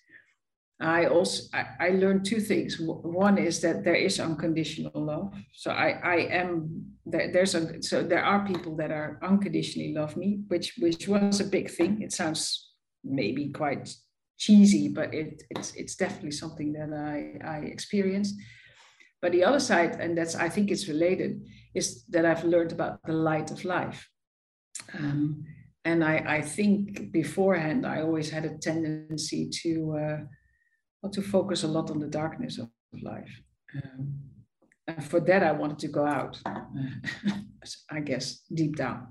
I 0.81 1.07
also 1.07 1.43
I, 1.53 1.67
I, 1.81 1.89
learned 1.91 2.25
two 2.25 2.41
things. 2.41 2.79
One 2.79 3.37
is 3.37 3.61
that 3.63 3.83
there 3.83 3.97
is 3.97 4.21
unconditional 4.21 4.93
love. 4.95 5.35
So 5.53 5.73
i 5.73 5.99
i 6.05 6.17
am 6.31 6.85
there, 7.05 7.33
there's 7.33 7.57
a 7.57 7.83
so 7.83 8.03
there 8.03 8.25
are 8.25 8.47
people 8.47 8.77
that 8.77 8.93
are 8.93 9.19
unconditionally 9.23 9.93
love 9.93 10.17
me 10.17 10.45
which 10.47 10.75
which 10.79 11.09
was 11.09 11.41
a 11.41 11.45
big 11.45 11.69
thing. 11.69 12.01
It 12.01 12.13
sounds 12.13 12.71
maybe 13.03 13.51
quite 13.51 13.93
cheesy 14.39 14.89
but 14.89 15.13
it 15.13 15.43
it's 15.51 15.75
it's 15.75 15.97
definitely 15.97 16.31
something 16.31 16.73
that 16.73 16.93
i 16.93 17.19
i 17.45 17.59
experienced. 17.67 18.35
But 19.21 19.33
the 19.33 19.43
other 19.43 19.61
side 19.61 19.99
and 20.01 20.17
that's 20.17 20.37
i 20.37 20.49
think 20.49 20.71
it's 20.71 20.87
related 20.87 21.43
is 21.75 22.05
that 22.11 22.25
i've 22.25 22.45
learned 22.45 22.73
about 22.73 23.01
the 23.05 23.15
light 23.15 23.51
of 23.51 23.65
life. 23.65 24.09
Um, 24.95 25.45
and 25.89 26.05
I, 26.05 26.17
I 26.37 26.41
think 26.43 27.13
beforehand 27.13 27.87
I 27.87 28.03
always 28.03 28.29
had 28.29 28.45
a 28.45 28.59
tendency 28.59 29.49
to 29.63 29.73
uh, 30.05 31.09
to 31.09 31.23
focus 31.23 31.63
a 31.63 31.69
lot 31.69 31.91
on 31.91 31.99
the 31.99 32.07
darkness 32.07 32.59
of 32.59 32.69
life. 33.03 33.35
Um, 33.77 34.19
and 34.87 35.05
for 35.05 35.21
that, 35.21 35.43
I 35.43 35.53
wanted 35.53 35.79
to 35.81 35.89
go 35.89 36.05
out, 36.05 36.41
uh, 36.45 36.61
I 37.91 38.01
guess, 38.01 38.41
deep 38.53 38.77
down. 38.77 39.07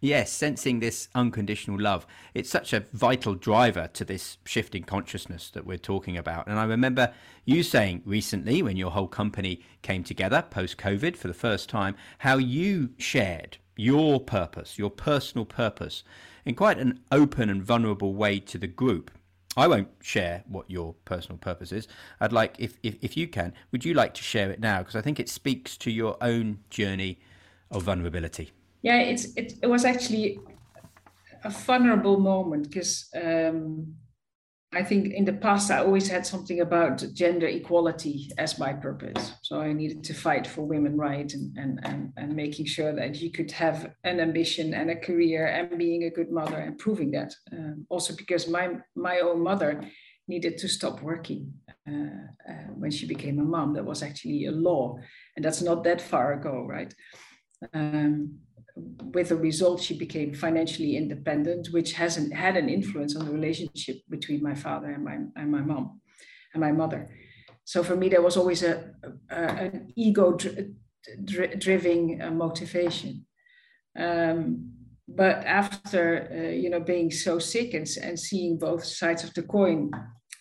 Yes, 0.00 0.32
sensing 0.32 0.80
this 0.80 1.08
unconditional 1.14 1.78
love. 1.78 2.06
It's 2.32 2.48
such 2.48 2.72
a 2.72 2.84
vital 2.94 3.34
driver 3.34 3.90
to 3.92 4.04
this 4.04 4.38
shift 4.46 4.74
in 4.74 4.84
consciousness 4.84 5.50
that 5.50 5.66
we're 5.66 5.76
talking 5.92 6.16
about. 6.16 6.46
And 6.46 6.58
I 6.58 6.64
remember 6.64 7.12
you 7.44 7.62
saying 7.62 8.02
recently, 8.06 8.62
when 8.62 8.78
your 8.78 8.92
whole 8.92 9.08
company 9.08 9.62
came 9.82 10.02
together 10.02 10.42
post 10.48 10.78
COVID 10.78 11.16
for 11.16 11.28
the 11.28 11.34
first 11.34 11.68
time, 11.68 11.94
how 12.18 12.38
you 12.38 12.90
shared 12.96 13.58
your 13.80 14.20
purpose, 14.20 14.78
your 14.78 14.90
personal 14.90 15.46
purpose, 15.46 16.04
in 16.44 16.54
quite 16.54 16.78
an 16.78 17.00
open 17.10 17.48
and 17.48 17.62
vulnerable 17.62 18.14
way 18.14 18.38
to 18.38 18.58
the 18.58 18.66
group. 18.66 19.10
I 19.56 19.66
won't 19.68 19.88
share 20.02 20.44
what 20.46 20.70
your 20.70 20.94
personal 21.06 21.38
purpose 21.38 21.72
is. 21.72 21.88
I'd 22.20 22.32
like, 22.32 22.56
if, 22.58 22.76
if, 22.82 22.96
if 23.00 23.16
you 23.16 23.26
can, 23.26 23.54
would 23.72 23.84
you 23.84 23.94
like 23.94 24.12
to 24.14 24.22
share 24.22 24.50
it 24.50 24.60
now? 24.60 24.80
Because 24.80 24.96
I 24.96 25.00
think 25.00 25.18
it 25.18 25.30
speaks 25.30 25.78
to 25.78 25.90
your 25.90 26.18
own 26.20 26.58
journey 26.68 27.20
of 27.70 27.84
vulnerability. 27.84 28.52
Yeah, 28.82 29.00
it's 29.00 29.34
it, 29.34 29.54
it 29.62 29.66
was 29.66 29.84
actually 29.84 30.40
a 31.42 31.50
vulnerable 31.50 32.18
moment 32.18 32.68
because 32.68 33.08
um, 33.14 33.94
I 34.72 34.84
think 34.84 35.12
in 35.12 35.24
the 35.24 35.32
past, 35.32 35.70
I 35.72 35.78
always 35.78 36.08
had 36.08 36.24
something 36.24 36.60
about 36.60 37.04
gender 37.12 37.48
equality 37.48 38.30
as 38.38 38.58
my 38.58 38.72
purpose. 38.72 39.32
So 39.42 39.60
I 39.60 39.72
needed 39.72 40.04
to 40.04 40.14
fight 40.14 40.46
for 40.46 40.62
women 40.62 40.96
rights 40.96 41.34
and, 41.34 41.56
and, 41.58 41.80
and, 41.82 42.12
and 42.16 42.36
making 42.36 42.66
sure 42.66 42.92
that 42.94 43.16
you 43.16 43.32
could 43.32 43.50
have 43.50 43.92
an 44.04 44.20
ambition 44.20 44.74
and 44.74 44.90
a 44.90 44.94
career 44.94 45.46
and 45.46 45.76
being 45.76 46.04
a 46.04 46.10
good 46.10 46.30
mother 46.30 46.56
and 46.56 46.78
proving 46.78 47.10
that. 47.12 47.34
Um, 47.52 47.84
also 47.88 48.14
because 48.14 48.46
my, 48.48 48.76
my 48.94 49.18
own 49.18 49.42
mother 49.42 49.82
needed 50.28 50.56
to 50.58 50.68
stop 50.68 51.02
working 51.02 51.52
uh, 51.88 52.26
uh, 52.48 52.68
when 52.76 52.92
she 52.92 53.06
became 53.06 53.40
a 53.40 53.44
mom. 53.44 53.72
That 53.74 53.84
was 53.84 54.04
actually 54.04 54.46
a 54.46 54.52
law. 54.52 54.96
And 55.34 55.44
that's 55.44 55.62
not 55.62 55.82
that 55.82 56.00
far 56.00 56.34
ago, 56.34 56.64
right? 56.64 56.94
Um, 57.74 58.38
with 59.14 59.30
a 59.30 59.36
result, 59.36 59.82
she 59.82 59.96
became 59.96 60.34
financially 60.34 60.96
independent, 60.96 61.68
which 61.72 61.92
hasn't 61.92 62.32
had 62.34 62.56
an 62.56 62.68
influence 62.68 63.16
on 63.16 63.24
the 63.26 63.32
relationship 63.32 63.96
between 64.08 64.42
my 64.42 64.54
father 64.54 64.90
and 64.90 65.04
my 65.04 65.18
and 65.36 65.50
my 65.50 65.60
mom 65.60 66.00
and 66.54 66.60
my 66.60 66.72
mother. 66.72 67.08
So 67.64 67.82
for 67.82 67.96
me, 67.96 68.08
there 68.08 68.22
was 68.22 68.36
always 68.36 68.62
a, 68.62 68.92
a 69.30 69.34
an 69.34 69.92
ego 69.96 70.32
dri- 70.32 70.74
dri- 71.24 72.20
uh, 72.20 72.30
motivation. 72.30 73.26
Um, 73.98 74.72
but 75.08 75.44
after 75.44 76.28
uh, 76.32 76.52
you 76.52 76.70
know 76.70 76.80
being 76.80 77.10
so 77.10 77.38
sick 77.38 77.74
and, 77.74 77.86
and 78.02 78.18
seeing 78.18 78.58
both 78.58 78.84
sides 78.84 79.24
of 79.24 79.34
the 79.34 79.42
coin, 79.42 79.90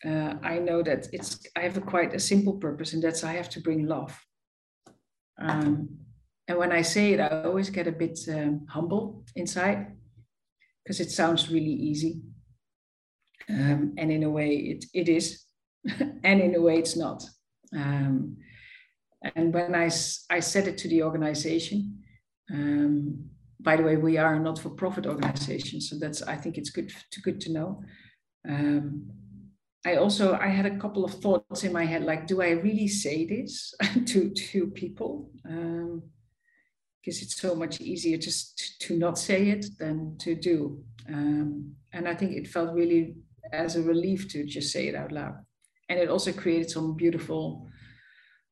uh, 0.05 0.35
I 0.43 0.59
know 0.59 0.81
that 0.83 1.07
it's 1.11 1.39
I 1.55 1.61
have 1.61 1.77
a 1.77 1.81
quite 1.81 2.13
a 2.13 2.19
simple 2.19 2.53
purpose, 2.53 2.93
and 2.93 3.03
that's 3.03 3.23
I 3.23 3.33
have 3.33 3.49
to 3.49 3.61
bring 3.61 3.87
love. 3.87 4.17
Um, 5.39 5.89
and 6.49 6.57
when 6.57 6.71
I 6.71 6.81
say 6.81 7.13
it, 7.13 7.19
I 7.19 7.43
always 7.43 7.69
get 7.69 7.85
a 7.85 7.91
bit 7.91 8.19
um, 8.27 8.65
humble 8.67 9.23
inside 9.35 9.95
because 10.83 10.99
it 10.99 11.11
sounds 11.11 11.51
really 11.51 11.65
easy. 11.65 12.23
Um, 13.47 13.93
and 13.99 14.11
in 14.11 14.23
a 14.23 14.29
way, 14.31 14.55
it, 14.55 14.85
it 14.95 15.09
is. 15.09 15.43
and 16.23 16.41
in 16.41 16.55
a 16.55 16.61
way, 16.61 16.79
it's 16.79 16.97
not. 16.97 17.23
Um, 17.71 18.37
and 19.35 19.53
when 19.53 19.75
I, 19.75 19.91
I 20.31 20.39
said 20.39 20.67
it 20.67 20.79
to 20.79 20.87
the 20.87 21.03
organization, 21.03 22.03
um, 22.51 23.29
by 23.59 23.75
the 23.75 23.83
way, 23.83 23.97
we 23.97 24.17
are 24.17 24.33
a 24.33 24.39
not-for-profit 24.39 25.05
organization, 25.05 25.79
so 25.81 25.99
that's 25.99 26.23
I 26.23 26.35
think 26.35 26.57
it's 26.57 26.71
good 26.71 26.91
to 27.11 27.21
good 27.21 27.41
to 27.41 27.51
know. 27.51 27.83
Um, 28.47 29.11
I 29.85 29.97
also 29.97 30.33
I 30.33 30.47
had 30.47 30.65
a 30.65 30.77
couple 30.79 31.05
of 31.05 31.13
thoughts 31.13 31.63
in 31.63 31.73
my 31.73 31.85
head, 31.85 32.03
like, 32.03 32.25
do 32.25 32.41
I 32.41 32.51
really 32.51 32.87
say 32.87 33.27
this 33.27 33.75
to 34.07 34.29
to 34.29 34.67
people? 34.67 35.29
Um, 35.47 36.03
because 37.01 37.21
it's 37.21 37.39
so 37.39 37.55
much 37.55 37.79
easier 37.81 38.17
just 38.17 38.79
to 38.81 38.97
not 38.97 39.17
say 39.17 39.49
it 39.49 39.65
than 39.79 40.17
to 40.19 40.35
do. 40.35 40.83
Um, 41.07 41.73
and 41.93 42.07
I 42.07 42.15
think 42.15 42.33
it 42.33 42.47
felt 42.47 42.73
really 42.73 43.15
as 43.51 43.75
a 43.75 43.81
relief 43.81 44.29
to 44.29 44.45
just 44.45 44.71
say 44.71 44.87
it 44.87 44.95
out 44.95 45.11
loud. 45.11 45.35
And 45.87 45.99
it 45.99 46.09
also 46.09 46.31
created 46.31 46.69
some 46.69 46.95
beautiful, 46.95 47.67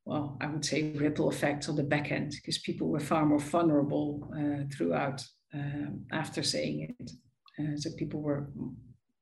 well, 0.06 0.38
I 0.42 0.48
would 0.48 0.66
say 0.66 0.92
ripple 0.94 1.30
effects 1.30 1.70
on 1.70 1.75
the 1.75 1.84
back 1.84 2.12
end 2.12 2.32
because 2.32 2.58
people 2.60 2.88
were 2.88 3.00
far 3.00 3.25
more 3.25 3.39
vulnerable 3.39 4.27
uh, 4.36 4.63
throughout 4.75 5.24
um, 5.54 6.06
after 6.12 6.42
saying 6.42 6.96
it. 7.00 7.12
Uh, 7.60 7.77
so 7.77 7.89
people 7.98 8.22
were 8.22 8.50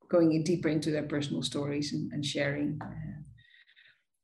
going 0.09 0.33
in 0.33 0.43
deeper 0.43 0.69
into 0.69 0.91
their 0.91 1.03
personal 1.03 1.41
stories 1.41 1.93
and, 1.93 2.11
and 2.13 2.25
sharing. 2.25 2.79
Uh, 2.81 3.21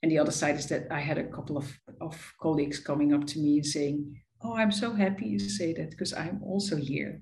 and 0.04 0.12
the 0.12 0.20
other 0.20 0.32
side 0.32 0.56
is 0.56 0.68
that 0.68 0.88
I 0.90 1.00
had 1.00 1.18
a 1.18 1.28
couple 1.28 1.58
of, 1.58 1.72
of 2.00 2.34
colleagues 2.42 2.80
coming 2.80 3.14
up 3.14 3.26
to 3.28 3.40
me 3.40 3.58
and 3.58 3.66
saying, 3.66 4.22
oh, 4.44 4.56
I'm 4.56 4.72
so 4.72 4.94
happy 4.94 5.28
you 5.28 5.40
say 5.40 5.74
that 5.74 5.92
because 5.92 6.14
I'm 6.14 6.42
also 6.44 6.76
here 6.76 7.22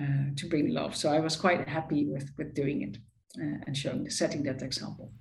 uh, 0.00 0.34
to 0.36 0.48
bring 0.48 0.72
love. 0.72 0.96
So 0.96 1.12
I 1.12 1.20
was 1.20 1.36
quite 1.36 1.68
happy 1.68 2.06
with 2.06 2.30
with 2.38 2.54
doing 2.54 2.82
it 2.82 2.98
uh, 3.38 3.58
and 3.66 3.76
showing, 3.76 4.08
setting 4.10 4.42
that 4.44 4.62
example. 4.62 5.12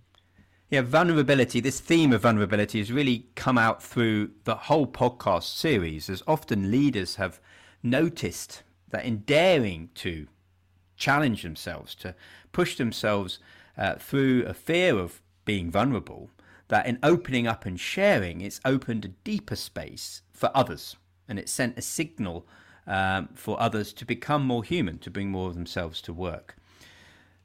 Yeah, 0.70 0.82
vulnerability, 0.82 1.60
this 1.60 1.82
theme 1.82 2.14
of 2.14 2.22
vulnerability 2.22 2.80
has 2.80 2.94
really 2.94 3.28
come 3.36 3.58
out 3.58 3.84
through 3.84 4.32
the 4.46 4.56
whole 4.56 4.88
podcast 4.88 5.54
series, 5.56 6.10
as 6.10 6.24
often 6.26 6.72
leaders 6.72 7.16
have 7.16 7.42
noticed 7.84 8.64
that 8.90 9.04
in 9.04 9.20
daring 9.20 9.90
to 9.96 10.28
challenge 10.96 11.44
themselves, 11.44 11.94
to 11.96 12.16
push 12.54 12.78
themselves 12.78 13.40
uh, 13.78 13.96
through 13.96 14.46
a 14.46 14.54
fear 14.54 14.98
of 14.98 15.22
being 15.44 15.70
vulnerable, 15.70 16.30
that 16.70 16.86
in 16.86 17.00
opening 17.04 17.48
up 17.48 17.66
and 17.66 17.78
sharing, 17.78 18.40
it's 18.40 18.62
opened 18.64 19.04
a 19.04 19.10
deeper 19.10 19.58
space 19.58 20.22
for 20.32 20.52
others 20.56 20.96
and 21.32 21.40
it 21.40 21.48
sent 21.48 21.78
a 21.78 21.82
signal 21.82 22.46
um, 22.86 23.30
for 23.34 23.58
others 23.60 23.94
to 23.94 24.06
become 24.06 24.46
more 24.46 24.66
human, 24.66 25.00
to 25.00 25.10
bring 25.10 25.32
more 25.32 25.48
of 25.48 25.56
themselves 25.56 26.02
to 26.02 26.12
work. 26.12 26.58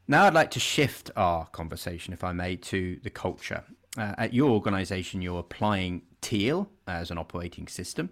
Now, 0.09 0.25
I'd 0.25 0.35
like 0.35 0.51
to 0.53 0.61
shift 0.61 1.13
our 1.15 1.47
conversation, 1.47 2.13
if 2.13 2.25
I 2.25 2.33
may, 2.33 2.57
to 2.57 2.99
the 3.05 3.11
culture. 3.11 3.63
Uh, 3.97 4.15
at 4.19 4.35
your 4.35 4.51
organization, 4.51 5.23
you're 5.23 5.39
applying 5.39 6.03
TEAL 6.21 6.69
as 6.89 7.13
an 7.13 7.19
operating 7.19 7.69
system, 7.69 8.11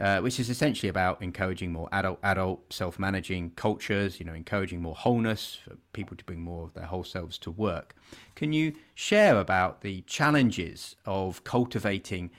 uh, 0.00 0.18
which 0.18 0.40
is 0.40 0.50
essentially 0.50 0.88
about 0.88 1.22
encouraging 1.22 1.72
more 1.72 1.88
adult, 1.92 2.18
adult, 2.24 2.72
self-managing 2.72 3.50
cultures. 3.50 4.18
You 4.18 4.26
know, 4.26 4.34
encouraging 4.34 4.82
more 4.82 4.96
wholeness 4.96 5.58
for 5.64 5.76
people 5.92 6.16
to 6.16 6.24
bring 6.24 6.40
more 6.40 6.64
of 6.64 6.74
their 6.74 6.86
whole 6.86 7.04
selves 7.04 7.38
to 7.38 7.52
work. 7.52 7.94
Can 8.34 8.52
you 8.52 8.74
share 8.96 9.38
about 9.38 9.82
the 9.82 10.00
challenges 10.02 10.96
of 11.06 11.44
cultivating 11.44 12.30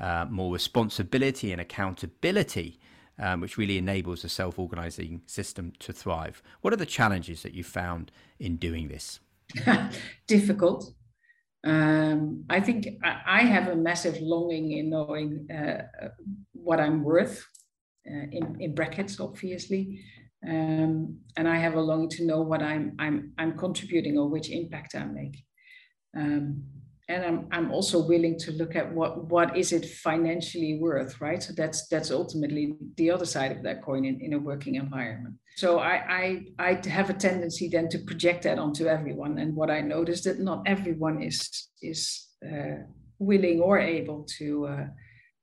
uh, 0.00 0.26
more 0.30 0.52
responsibility 0.52 1.52
and 1.52 1.60
accountability, 1.60 2.78
um, 3.18 3.40
which 3.40 3.56
really 3.56 3.78
enables 3.78 4.24
a 4.24 4.28
self 4.28 4.58
organizing 4.58 5.22
system 5.26 5.72
to 5.80 5.92
thrive. 5.92 6.42
What 6.60 6.72
are 6.72 6.76
the 6.76 6.86
challenges 6.86 7.42
that 7.42 7.54
you 7.54 7.64
found 7.64 8.12
in 8.38 8.56
doing 8.56 8.88
this? 8.88 9.20
Difficult. 10.26 10.92
Um, 11.64 12.44
I 12.48 12.60
think 12.60 12.86
I 13.02 13.42
have 13.42 13.68
a 13.68 13.76
massive 13.76 14.20
longing 14.20 14.72
in 14.72 14.90
knowing 14.90 15.48
uh, 15.50 15.82
what 16.52 16.78
I'm 16.78 17.02
worth, 17.02 17.44
uh, 18.08 18.26
in, 18.30 18.56
in 18.60 18.74
brackets, 18.74 19.18
obviously. 19.18 20.00
Um, 20.48 21.18
and 21.36 21.48
I 21.48 21.56
have 21.56 21.74
a 21.74 21.80
longing 21.80 22.10
to 22.10 22.24
know 22.24 22.42
what 22.42 22.62
I'm, 22.62 22.94
I'm, 22.98 23.32
I'm 23.38 23.58
contributing 23.58 24.16
or 24.16 24.28
which 24.28 24.50
impact 24.50 24.94
I 24.94 25.04
make. 25.04 25.44
Um, 26.16 26.62
and 27.08 27.24
I'm, 27.24 27.48
I'm 27.50 27.72
also 27.72 28.06
willing 28.06 28.38
to 28.40 28.52
look 28.52 28.76
at 28.76 28.92
what 28.92 29.24
what 29.30 29.56
is 29.56 29.72
it 29.72 29.86
financially 29.86 30.78
worth 30.78 31.20
right? 31.20 31.42
So 31.42 31.54
that's 31.54 31.88
that's 31.88 32.10
ultimately 32.10 32.76
the 32.96 33.10
other 33.10 33.24
side 33.24 33.50
of 33.50 33.62
that 33.62 33.82
coin 33.82 34.04
in, 34.04 34.20
in 34.20 34.34
a 34.34 34.38
working 34.38 34.74
environment. 34.74 35.36
So 35.56 35.78
I, 35.78 36.44
I 36.58 36.70
i 36.70 36.88
have 36.88 37.10
a 37.10 37.14
tendency 37.14 37.68
then 37.68 37.88
to 37.88 37.98
project 37.98 38.42
that 38.42 38.58
onto 38.58 38.86
everyone. 38.86 39.38
And 39.38 39.56
what 39.56 39.70
i 39.70 39.80
noticed 39.80 40.24
that 40.24 40.38
not 40.38 40.62
everyone 40.66 41.22
is 41.22 41.68
is 41.82 42.26
uh, 42.44 42.84
willing 43.18 43.60
or 43.60 43.78
able 43.78 44.24
to 44.38 44.66
uh, 44.66 44.86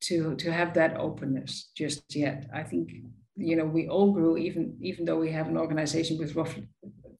to 0.01 0.35
to 0.35 0.51
have 0.51 0.73
that 0.75 0.97
openness 0.97 1.71
just 1.75 2.15
yet. 2.15 2.47
I 2.53 2.61
think 2.61 2.91
you 3.35 3.55
know 3.55 3.65
we 3.65 3.87
all 3.89 4.11
grew 4.11 4.37
even 4.37 4.77
even 4.81 5.05
though 5.05 5.19
we 5.19 5.31
have 5.31 5.47
an 5.47 5.57
organization 5.57 6.19
with 6.19 6.35
roughly 6.35 6.67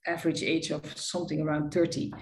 average 0.06 0.44
age 0.44 0.70
of 0.70 0.86
something 0.96 1.42
around 1.42 1.72
30 1.72 2.14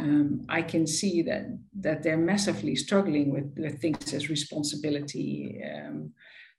um, 0.00 0.44
I 0.48 0.62
can 0.62 0.86
see 0.86 1.22
that 1.22 1.58
that 1.80 2.02
they're 2.02 2.16
massively 2.16 2.76
struggling 2.76 3.30
with, 3.30 3.54
with 3.56 3.80
things 3.80 4.12
as 4.12 4.28
responsibility, 4.28 5.62
um, 5.64 6.12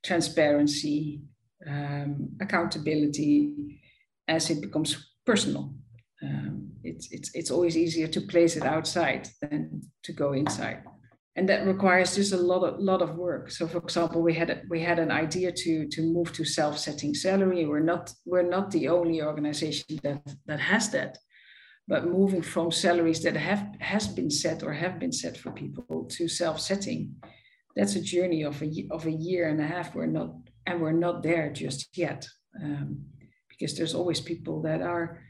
transparency, 0.04 1.22
um, 1.68 2.30
accountability, 2.42 3.80
as 4.28 4.50
it 4.50 4.62
becomes 4.62 5.12
personal. 5.26 5.74
Um, 6.22 6.72
it's 6.84 7.12
it's 7.12 7.32
it's 7.34 7.52
always 7.52 7.78
easier 7.78 8.08
to 8.08 8.22
place 8.22 8.56
it 8.56 8.64
outside 8.64 9.28
than 9.42 9.82
to 10.04 10.14
go 10.14 10.34
inside, 10.34 10.84
and 11.36 11.48
that 11.50 11.66
requires 11.66 12.16
just 12.16 12.34
a 12.34 12.38
lot 12.38 12.64
of 12.64 12.80
lot 12.80 13.02
of 13.02 13.16
work. 13.16 13.52
So, 13.52 13.68
for 13.68 13.80
example, 13.80 14.22
we 14.22 14.34
had 14.34 14.64
we 14.70 14.80
had 14.82 15.00
an 15.00 15.12
idea 15.12 15.52
to 15.52 15.88
to 15.88 16.02
move 16.02 16.32
to 16.34 16.46
self-setting 16.46 17.14
salary. 17.16 17.66
We're 17.66 17.80
not 17.80 18.14
we're 18.26 18.50
not 18.50 18.72
the 18.72 18.88
only 18.88 19.22
organization 19.22 20.00
that 20.04 20.22
that 20.46 20.60
has 20.60 20.90
that 20.92 21.18
but 21.88 22.06
moving 22.06 22.42
from 22.42 22.72
salaries 22.72 23.22
that 23.24 23.36
have 23.36 23.68
has 23.80 24.08
been 24.08 24.30
set 24.30 24.64
or 24.64 24.74
have 24.74 25.00
been 25.00 25.12
set 25.12 25.38
for 25.38 25.52
people 25.52 26.06
to 26.06 26.28
self-setting 26.28 27.14
that's 27.76 27.96
a 27.96 28.02
journey 28.02 28.44
of 28.44 28.62
a 28.62 28.88
of 28.92 29.06
a 29.06 29.12
year 29.12 29.50
and 29.50 29.60
a 29.60 29.66
half. 29.66 29.96
We're 29.96 30.06
not 30.06 30.36
and 30.66 30.82
we're 30.82 30.92
not 30.92 31.24
there 31.24 31.52
just 31.52 31.98
yet 31.98 32.28
um, 32.62 33.06
because 33.50 33.76
there's 33.76 33.96
always 33.96 34.22
people 34.22 34.62
that 34.64 34.82
are 34.82 35.22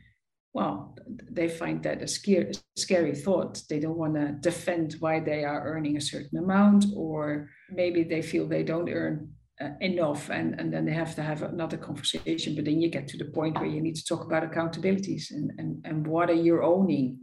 well 0.53 0.95
they 1.31 1.47
find 1.47 1.81
that 1.83 2.01
a 2.01 2.07
scary, 2.07 2.51
scary 2.75 3.15
thought. 3.15 3.61
They 3.69 3.79
don't 3.79 3.97
want 3.97 4.15
to 4.15 4.35
defend 4.39 4.97
why 4.99 5.19
they 5.19 5.43
are 5.43 5.67
earning 5.67 5.97
a 5.97 6.01
certain 6.01 6.37
amount 6.37 6.85
or 6.95 7.49
maybe 7.69 8.03
they 8.03 8.21
feel 8.21 8.47
they 8.47 8.63
don't 8.63 8.89
earn 8.89 9.31
uh, 9.63 9.69
enough 9.79 10.29
and, 10.29 10.59
and 10.59 10.73
then 10.73 10.85
they 10.85 10.91
have 10.91 11.15
to 11.15 11.21
have 11.21 11.41
another 11.41 11.77
conversation 11.77 12.55
but 12.55 12.65
then 12.65 12.81
you 12.81 12.89
get 12.89 13.07
to 13.07 13.17
the 13.17 13.25
point 13.25 13.57
where 13.59 13.69
you 13.69 13.81
need 13.81 13.95
to 13.95 14.05
talk 14.05 14.25
about 14.25 14.43
accountabilities 14.43 15.31
and, 15.31 15.51
and, 15.57 15.81
and 15.85 16.07
what 16.07 16.29
are 16.29 16.41
you 16.47 16.61
owning 16.61 17.17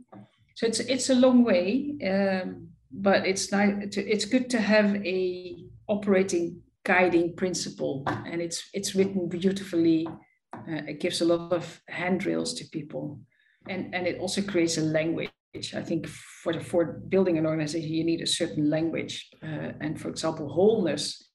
so 0.56 0.66
it's 0.66 0.80
it's 0.80 1.10
a 1.10 1.14
long 1.14 1.44
way 1.44 1.96
um, 2.06 2.68
but 2.92 3.26
it's 3.26 3.52
nice 3.52 3.74
to, 3.94 4.00
it's 4.08 4.24
good 4.24 4.48
to 4.50 4.60
have 4.60 4.96
a 5.04 5.56
operating 5.88 6.60
guiding 6.84 7.34
principle 7.36 8.02
and 8.06 8.40
it's 8.40 8.68
it's 8.72 8.94
written 8.94 9.28
beautifully 9.28 10.08
uh, 10.54 10.82
it 10.88 11.00
gives 11.00 11.20
a 11.20 11.24
lot 11.24 11.52
of 11.52 11.80
handrails 11.88 12.54
to 12.54 12.64
people 12.72 13.20
and 13.68 13.94
and 13.94 14.06
it 14.06 14.18
also 14.18 14.40
creates 14.42 14.78
a 14.78 14.82
language 14.82 15.30
I 15.74 15.82
think 15.82 16.06
for 16.06 16.52
the, 16.52 16.60
for 16.60 17.00
building 17.08 17.36
an 17.36 17.44
organization, 17.44 17.92
you 17.92 18.04
need 18.04 18.20
a 18.20 18.26
certain 18.26 18.70
language. 18.70 19.28
Uh, 19.42 19.72
and 19.80 20.00
for 20.00 20.08
example, 20.08 20.48
wholeness 20.48 21.29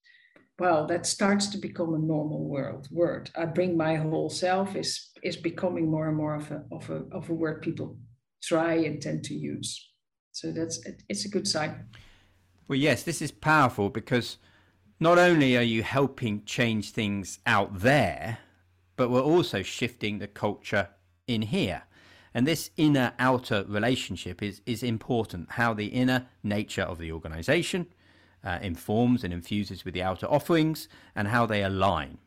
well, 0.57 0.87
that 0.87 1.05
starts 1.05 1.47
to 1.47 1.57
become 1.57 1.93
a 1.93 1.99
normal 1.99 2.47
world 2.47 2.87
word. 2.91 3.29
I 3.35 3.45
bring 3.45 3.75
my 3.75 3.95
whole 3.95 4.29
self 4.29 4.75
is 4.75 5.09
is 5.21 5.35
becoming 5.35 5.89
more 5.89 6.07
and 6.07 6.17
more 6.17 6.35
of 6.35 6.51
a 6.51 6.63
of 6.71 6.89
a 6.89 7.03
of 7.11 7.29
a 7.29 7.33
word 7.33 7.61
people 7.61 7.97
try 8.41 8.75
and 8.75 9.01
tend 9.01 9.23
to 9.25 9.33
use. 9.33 9.91
So 10.31 10.51
that's 10.51 10.79
it's 11.09 11.25
a 11.25 11.29
good 11.29 11.47
sign. 11.47 11.85
Well, 12.67 12.79
yes, 12.79 13.03
this 13.03 13.21
is 13.21 13.31
powerful 13.31 13.89
because 13.89 14.37
not 14.99 15.17
only 15.17 15.57
are 15.57 15.61
you 15.61 15.83
helping 15.83 16.43
change 16.45 16.91
things 16.91 17.39
out 17.45 17.79
there, 17.79 18.39
but 18.95 19.09
we're 19.09 19.21
also 19.21 19.61
shifting 19.61 20.19
the 20.19 20.27
culture 20.27 20.89
in 21.27 21.41
here. 21.41 21.83
And 22.33 22.47
this 22.47 22.71
inner 22.75 23.13
outer 23.19 23.65
relationship 23.67 24.41
is, 24.41 24.61
is 24.65 24.83
important. 24.83 25.51
How 25.51 25.73
the 25.73 25.87
inner 25.87 26.27
nature 26.43 26.81
of 26.81 26.97
the 26.97 27.11
organization 27.11 27.87
uh, 28.45 28.59
informs 28.61 29.23
and 29.23 29.33
infuses 29.33 29.83
with 29.83 29.93
the 29.93 30.03
outer 30.03 30.27
offerings 30.27 30.87
and 31.15 31.27
how 31.27 31.45
they 31.45 31.63
align. 31.63 32.17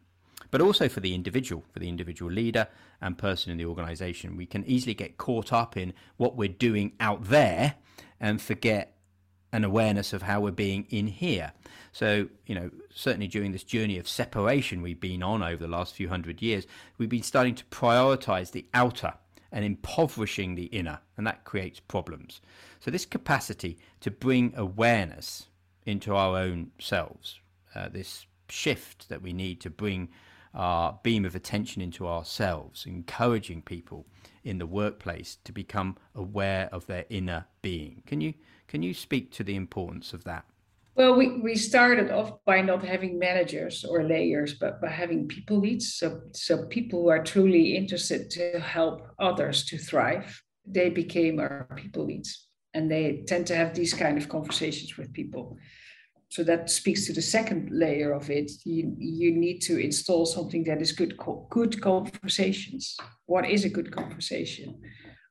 But 0.51 0.61
also 0.61 0.89
for 0.89 1.01
the 1.01 1.15
individual, 1.15 1.65
for 1.73 1.79
the 1.79 1.89
individual 1.89 2.31
leader 2.31 2.69
and 3.01 3.17
person 3.17 3.53
in 3.53 3.59
the 3.59 3.67
organization. 3.67 4.37
We 4.37 4.47
can 4.47 4.65
easily 4.65 4.95
get 4.95 5.19
caught 5.19 5.53
up 5.53 5.77
in 5.77 5.93
what 6.17 6.37
we're 6.37 6.49
doing 6.49 6.93
out 7.01 7.25
there 7.25 7.75
and 8.21 8.41
forget 8.41 8.95
an 9.53 9.64
awareness 9.64 10.12
of 10.12 10.23
how 10.23 10.40
we're 10.40 10.51
being 10.51 10.87
in 10.90 11.07
here. 11.07 11.53
So, 11.92 12.29
you 12.47 12.55
know, 12.55 12.71
certainly 12.95 13.29
during 13.29 13.53
this 13.53 13.64
journey 13.64 13.99
of 13.99 14.09
separation 14.09 14.83
we've 14.83 15.01
been 15.01 15.23
on 15.23 15.42
over 15.42 15.62
the 15.62 15.69
last 15.69 15.95
few 15.95 16.09
hundred 16.09 16.42
years, 16.42 16.66
we've 16.99 17.09
been 17.09 17.23
starting 17.23 17.55
to 17.55 17.64
prioritize 17.66 18.51
the 18.51 18.66
outer 18.75 19.14
and 19.51 19.64
impoverishing 19.64 20.55
the 20.55 20.64
inner, 20.64 21.01
and 21.16 21.27
that 21.27 21.45
creates 21.45 21.81
problems. 21.81 22.42
So, 22.81 22.90
this 22.90 23.07
capacity 23.07 23.79
to 24.01 24.11
bring 24.11 24.53
awareness 24.55 25.47
into 25.88 26.14
our 26.14 26.37
own 26.37 26.70
selves. 26.79 27.40
Uh, 27.74 27.88
this 27.88 28.27
shift 28.51 29.09
that 29.09 29.22
we 29.22 29.33
need 29.33 29.61
to 29.61 29.70
bring 29.70 30.09
our 30.55 30.98
beam 31.03 31.24
of 31.24 31.35
attention 31.35 31.81
into 31.83 32.07
ourselves, 32.07 32.85
encouraging 32.87 33.62
people 33.62 34.07
in 34.44 34.59
the 34.59 34.66
workplace 34.66 35.38
to 35.44 35.53
become 35.53 35.96
aware 36.14 36.68
of 36.72 36.87
their 36.87 37.05
inner 37.11 37.46
being. 37.62 38.03
Can 38.07 38.20
you 38.20 38.35
can 38.66 38.83
you 38.83 38.92
speak 38.92 39.33
to 39.33 39.44
the 39.44 39.57
importance 39.57 40.12
of 40.12 40.24
that? 40.24 40.44
Well, 40.94 41.14
we, 41.16 41.38
we 41.38 41.55
started 41.55 42.11
off 42.11 42.44
by 42.44 42.61
not 42.61 42.85
having 42.85 43.18
managers 43.18 43.85
or 43.85 44.03
layers, 44.03 44.55
but 44.55 44.81
by 44.81 44.90
having 44.90 45.29
people 45.29 45.59
leads. 45.59 45.94
So, 45.94 46.20
so 46.33 46.66
people 46.66 47.03
who 47.03 47.09
are 47.09 47.22
truly 47.22 47.77
interested 47.77 48.31
to 48.31 48.59
help 48.59 49.07
others 49.18 49.64
to 49.66 49.79
thrive, 49.79 50.42
they 50.66 50.90
became 50.90 51.38
our 51.38 51.68
people 51.77 52.05
leads. 52.05 52.48
And 52.74 52.90
they 52.90 53.24
tend 53.26 53.46
to 53.48 53.57
have 53.57 53.74
these 53.74 53.94
kind 53.94 54.18
of 54.18 54.28
conversations 54.28 54.96
with 54.96 55.12
people. 55.12 55.57
So 56.31 56.44
that 56.44 56.68
speaks 56.68 57.07
to 57.07 57.12
the 57.12 57.22
second 57.22 57.70
layer 57.72 58.12
of 58.12 58.28
it. 58.28 58.50
You, 58.64 58.94
you 58.98 59.33
need 59.33 59.61
to 59.62 59.78
install 59.78 60.26
something 60.26 60.64
that 60.64 60.83
is 60.83 60.92
good 60.92 61.16
good 61.48 61.81
conversations. 61.81 62.96
What 63.26 63.48
is 63.48 63.64
a 63.64 63.70
good 63.70 63.90
conversation? 63.90 64.81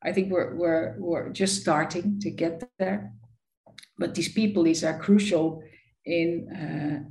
I 0.04 0.12
think 0.12 0.32
we're, 0.32 0.56
we're, 0.56 0.96
we're 0.98 1.30
just 1.30 1.62
starting 1.62 2.20
to 2.22 2.32
get 2.32 2.64
there. 2.80 3.14
But 4.00 4.16
these 4.16 4.32
people 4.32 4.64
these 4.64 4.84
are 4.84 5.00
crucial 5.00 5.62
in 6.06 6.30
uh, 6.50 7.10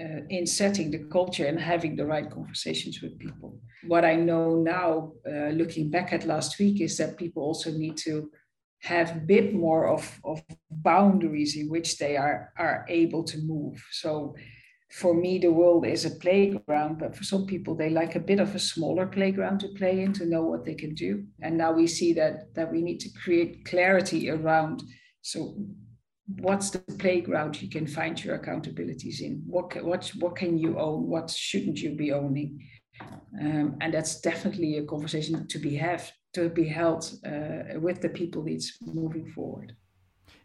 uh, 0.00 0.20
in 0.30 0.46
setting 0.46 0.90
the 0.90 1.04
culture 1.10 1.46
and 1.46 1.58
having 1.58 1.96
the 1.96 2.06
right 2.06 2.30
conversations 2.30 3.02
with 3.02 3.18
people. 3.18 3.58
What 3.86 4.04
i 4.04 4.14
know 4.14 4.62
now 4.62 5.12
uh, 5.26 5.50
looking 5.50 5.90
back 5.90 6.12
at 6.12 6.24
last 6.24 6.58
week 6.58 6.80
is 6.80 6.96
that 6.98 7.16
people 7.16 7.42
also 7.42 7.70
need 7.70 7.96
to 7.98 8.30
have 8.80 9.16
a 9.16 9.20
bit 9.20 9.54
more 9.54 9.88
of, 9.88 10.20
of 10.24 10.42
boundaries 10.70 11.56
in 11.56 11.68
which 11.68 11.98
they 11.98 12.16
are, 12.16 12.52
are 12.58 12.86
able 12.88 13.24
to 13.24 13.38
move. 13.38 13.82
So 13.90 14.34
for 14.90 15.14
me, 15.14 15.38
the 15.38 15.52
world 15.52 15.86
is 15.86 16.04
a 16.04 16.16
playground, 16.16 16.98
but 16.98 17.14
for 17.14 17.24
some 17.24 17.46
people, 17.46 17.74
they 17.74 17.90
like 17.90 18.14
a 18.14 18.20
bit 18.20 18.40
of 18.40 18.54
a 18.54 18.58
smaller 18.58 19.06
playground 19.06 19.60
to 19.60 19.68
play 19.76 20.00
in 20.00 20.12
to 20.14 20.26
know 20.26 20.42
what 20.42 20.64
they 20.64 20.74
can 20.74 20.94
do. 20.94 21.24
And 21.42 21.58
now 21.58 21.72
we 21.72 21.86
see 21.86 22.14
that 22.14 22.54
that 22.54 22.72
we 22.72 22.80
need 22.80 22.98
to 23.00 23.10
create 23.22 23.66
clarity 23.66 24.30
around. 24.30 24.82
So, 25.20 25.56
what's 26.40 26.70
the 26.70 26.78
playground 26.78 27.60
you 27.60 27.68
can 27.68 27.86
find 27.86 28.22
your 28.22 28.38
accountabilities 28.38 29.20
in? 29.20 29.42
What 29.46 29.76
what 29.84 30.10
what 30.20 30.36
can 30.36 30.56
you 30.56 30.78
own? 30.78 31.06
What 31.06 31.28
shouldn't 31.30 31.80
you 31.80 31.94
be 31.94 32.12
owning? 32.12 32.58
Um, 33.38 33.76
and 33.80 33.92
that's 33.92 34.20
definitely 34.20 34.78
a 34.78 34.84
conversation 34.84 35.46
to 35.46 35.58
be 35.58 35.76
have 35.76 36.10
to 36.38 36.48
be 36.48 36.68
held 36.68 37.18
uh, 37.24 37.78
with 37.80 38.00
the 38.00 38.08
people 38.08 38.42
needs 38.42 38.78
moving 38.80 39.26
forward. 39.26 39.74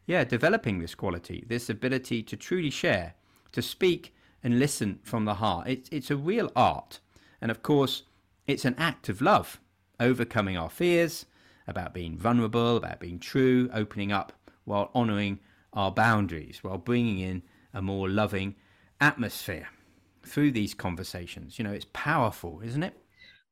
Yeah, 0.06 0.24
developing 0.24 0.80
this 0.80 0.96
quality, 0.96 1.46
this 1.48 1.70
ability 1.70 2.24
to 2.24 2.36
truly 2.36 2.70
share, 2.70 3.14
to 3.54 3.62
speak 3.62 4.14
and 4.44 4.60
listen 4.60 5.00
from 5.04 5.26
the 5.26 5.36
heart. 5.36 5.68
It's 5.68 5.90
it's 5.90 6.12
a 6.12 6.18
real 6.18 6.52
art, 6.56 7.00
and 7.42 7.50
of 7.52 7.64
course, 7.64 8.04
it's 8.48 8.66
an 8.66 8.76
act 8.78 9.08
of 9.08 9.22
love, 9.22 9.60
overcoming 10.00 10.58
our 10.58 10.70
fears 10.70 11.26
about 11.68 11.94
being 11.94 12.18
vulnerable, 12.18 12.76
about 12.76 13.00
being 13.00 13.20
true, 13.20 13.70
opening 13.74 14.12
up 14.12 14.34
while 14.66 14.92
honouring 14.94 15.40
our 15.72 15.92
boundaries, 15.92 16.60
while 16.62 16.78
bringing 16.78 17.20
in 17.20 17.42
a 17.74 17.82
more 17.82 18.10
loving 18.10 18.56
atmosphere 19.00 19.70
through 20.24 20.52
these 20.52 20.74
conversations. 20.74 21.58
You 21.58 21.64
know, 21.64 21.72
it's 21.72 21.88
powerful, 21.94 22.62
isn't 22.64 22.84
it? 22.84 22.98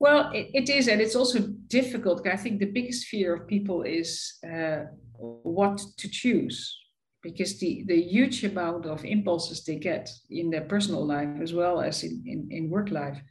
Well, 0.01 0.31
it, 0.33 0.49
it 0.53 0.69
is, 0.69 0.87
and 0.87 0.99
it's 0.99 1.15
also 1.15 1.39
difficult. 1.67 2.25
I 2.27 2.35
think 2.35 2.57
the 2.57 2.73
biggest 2.77 3.05
fear 3.05 3.35
of 3.35 3.47
people 3.47 3.83
is 3.83 4.39
uh, 4.43 4.85
what 5.19 5.79
to 5.97 6.09
choose, 6.09 6.75
because 7.21 7.59
the, 7.59 7.83
the 7.85 8.01
huge 8.01 8.43
amount 8.43 8.87
of 8.87 9.05
impulses 9.05 9.63
they 9.63 9.75
get 9.75 10.09
in 10.31 10.49
their 10.49 10.65
personal 10.65 11.05
life 11.05 11.39
as 11.39 11.53
well 11.53 11.81
as 11.81 12.03
in, 12.03 12.23
in, 12.25 12.47
in 12.49 12.71
work 12.71 12.89
life 12.89 13.21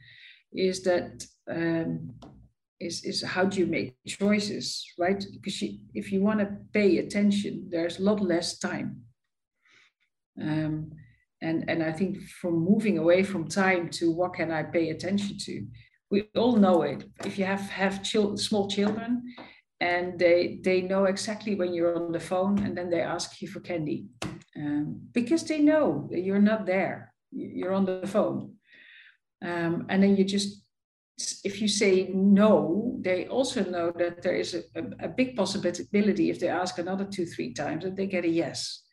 is 0.53 0.81
that 0.83 1.25
um, 1.49 2.13
is, 2.79 3.03
is 3.03 3.21
how 3.21 3.43
do 3.43 3.59
you 3.59 3.65
make 3.65 3.97
choices, 4.07 4.85
right? 4.97 5.21
Because 5.33 5.61
you, 5.61 5.77
if 5.93 6.09
you 6.09 6.21
want 6.21 6.39
to 6.39 6.55
pay 6.71 6.99
attention, 6.99 7.67
there's 7.69 7.99
a 7.99 8.03
lot 8.03 8.21
less 8.21 8.59
time. 8.59 9.01
Um, 10.41 10.91
and, 11.41 11.69
and 11.69 11.83
I 11.83 11.91
think 11.91 12.21
from 12.39 12.63
moving 12.63 12.97
away 12.97 13.23
from 13.23 13.49
time 13.49 13.89
to 13.89 14.09
what 14.09 14.35
can 14.35 14.51
I 14.53 14.63
pay 14.63 14.91
attention 14.91 15.37
to, 15.37 15.67
we 16.11 16.29
all 16.35 16.57
know 16.57 16.83
it. 16.83 17.05
If 17.25 17.39
you 17.39 17.45
have 17.45 17.61
have 17.61 18.05
small 18.35 18.67
children, 18.67 19.23
and 19.79 20.19
they 20.19 20.59
they 20.63 20.81
know 20.81 21.05
exactly 21.05 21.55
when 21.55 21.73
you're 21.73 21.95
on 21.95 22.11
the 22.11 22.19
phone, 22.19 22.59
and 22.65 22.77
then 22.77 22.89
they 22.89 23.01
ask 23.01 23.41
you 23.41 23.47
for 23.47 23.61
candy. 23.61 24.05
um, 24.55 25.01
because 25.13 25.43
they 25.43 25.59
know 25.59 26.07
that 26.11 26.19
you're 26.19 26.39
not 26.39 26.65
there. 26.65 27.13
You're 27.31 27.73
on 27.73 27.85
the 27.85 28.07
phone. 28.07 28.55
Um, 29.43 29.85
and 29.89 30.03
then 30.03 30.15
you 30.17 30.23
just, 30.23 30.63
if 31.43 31.61
you 31.61 31.67
say 31.67 32.09
no, 32.13 32.97
they 33.01 33.27
also 33.27 33.63
know 33.63 33.91
that 33.97 34.21
there 34.21 34.35
is 34.35 34.53
a, 34.53 34.63
a, 34.75 35.05
a 35.05 35.07
big 35.07 35.35
possibility 35.35 36.29
if 36.29 36.39
they 36.39 36.49
ask 36.49 36.77
another 36.77 37.05
two, 37.05 37.25
three 37.25 37.53
times 37.53 37.83
that 37.83 37.95
they 37.95 38.07
get 38.07 38.25
a 38.25 38.29
yes. 38.29 38.83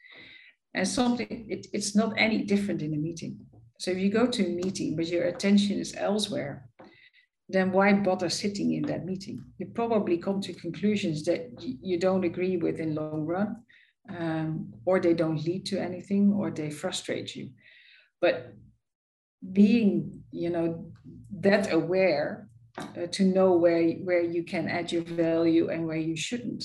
And 0.74 0.86
something, 0.86 1.46
it, 1.48 1.66
it's 1.72 1.96
not 1.96 2.14
any 2.16 2.44
different 2.44 2.82
in 2.82 2.94
a 2.94 2.98
meeting. 2.98 3.38
So 3.80 3.90
if 3.90 3.98
you 3.98 4.10
go 4.10 4.26
to 4.26 4.44
a 4.44 4.48
meeting, 4.48 4.96
but 4.96 5.06
your 5.06 5.24
attention 5.24 5.78
is 5.78 5.94
elsewhere, 5.96 6.67
then 7.48 7.72
why 7.72 7.92
bother 7.92 8.28
sitting 8.28 8.74
in 8.74 8.82
that 8.84 9.06
meeting? 9.06 9.42
You 9.58 9.66
probably 9.66 10.18
come 10.18 10.40
to 10.42 10.52
conclusions 10.52 11.24
that 11.24 11.50
you 11.60 11.98
don't 11.98 12.24
agree 12.24 12.56
with 12.58 12.78
in 12.78 12.94
long 12.94 13.24
run, 13.24 13.56
um, 14.18 14.72
or 14.84 15.00
they 15.00 15.14
don't 15.14 15.44
lead 15.44 15.66
to 15.66 15.80
anything, 15.80 16.32
or 16.32 16.50
they 16.50 16.70
frustrate 16.70 17.34
you. 17.34 17.50
But 18.20 18.54
being, 19.52 20.22
you 20.30 20.50
know, 20.50 20.92
that 21.40 21.72
aware 21.72 22.48
uh, 22.76 23.06
to 23.12 23.24
know 23.24 23.52
where 23.52 23.92
where 23.92 24.22
you 24.22 24.44
can 24.44 24.68
add 24.68 24.92
your 24.92 25.02
value 25.02 25.68
and 25.68 25.86
where 25.86 25.96
you 25.96 26.16
shouldn't, 26.16 26.64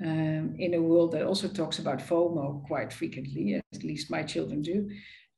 um, 0.00 0.54
in 0.58 0.74
a 0.74 0.82
world 0.82 1.12
that 1.12 1.26
also 1.26 1.48
talks 1.48 1.78
about 1.78 1.98
FOMO 1.98 2.64
quite 2.66 2.92
frequently, 2.92 3.54
at 3.54 3.82
least 3.82 4.10
my 4.10 4.22
children 4.22 4.62
do, 4.62 4.88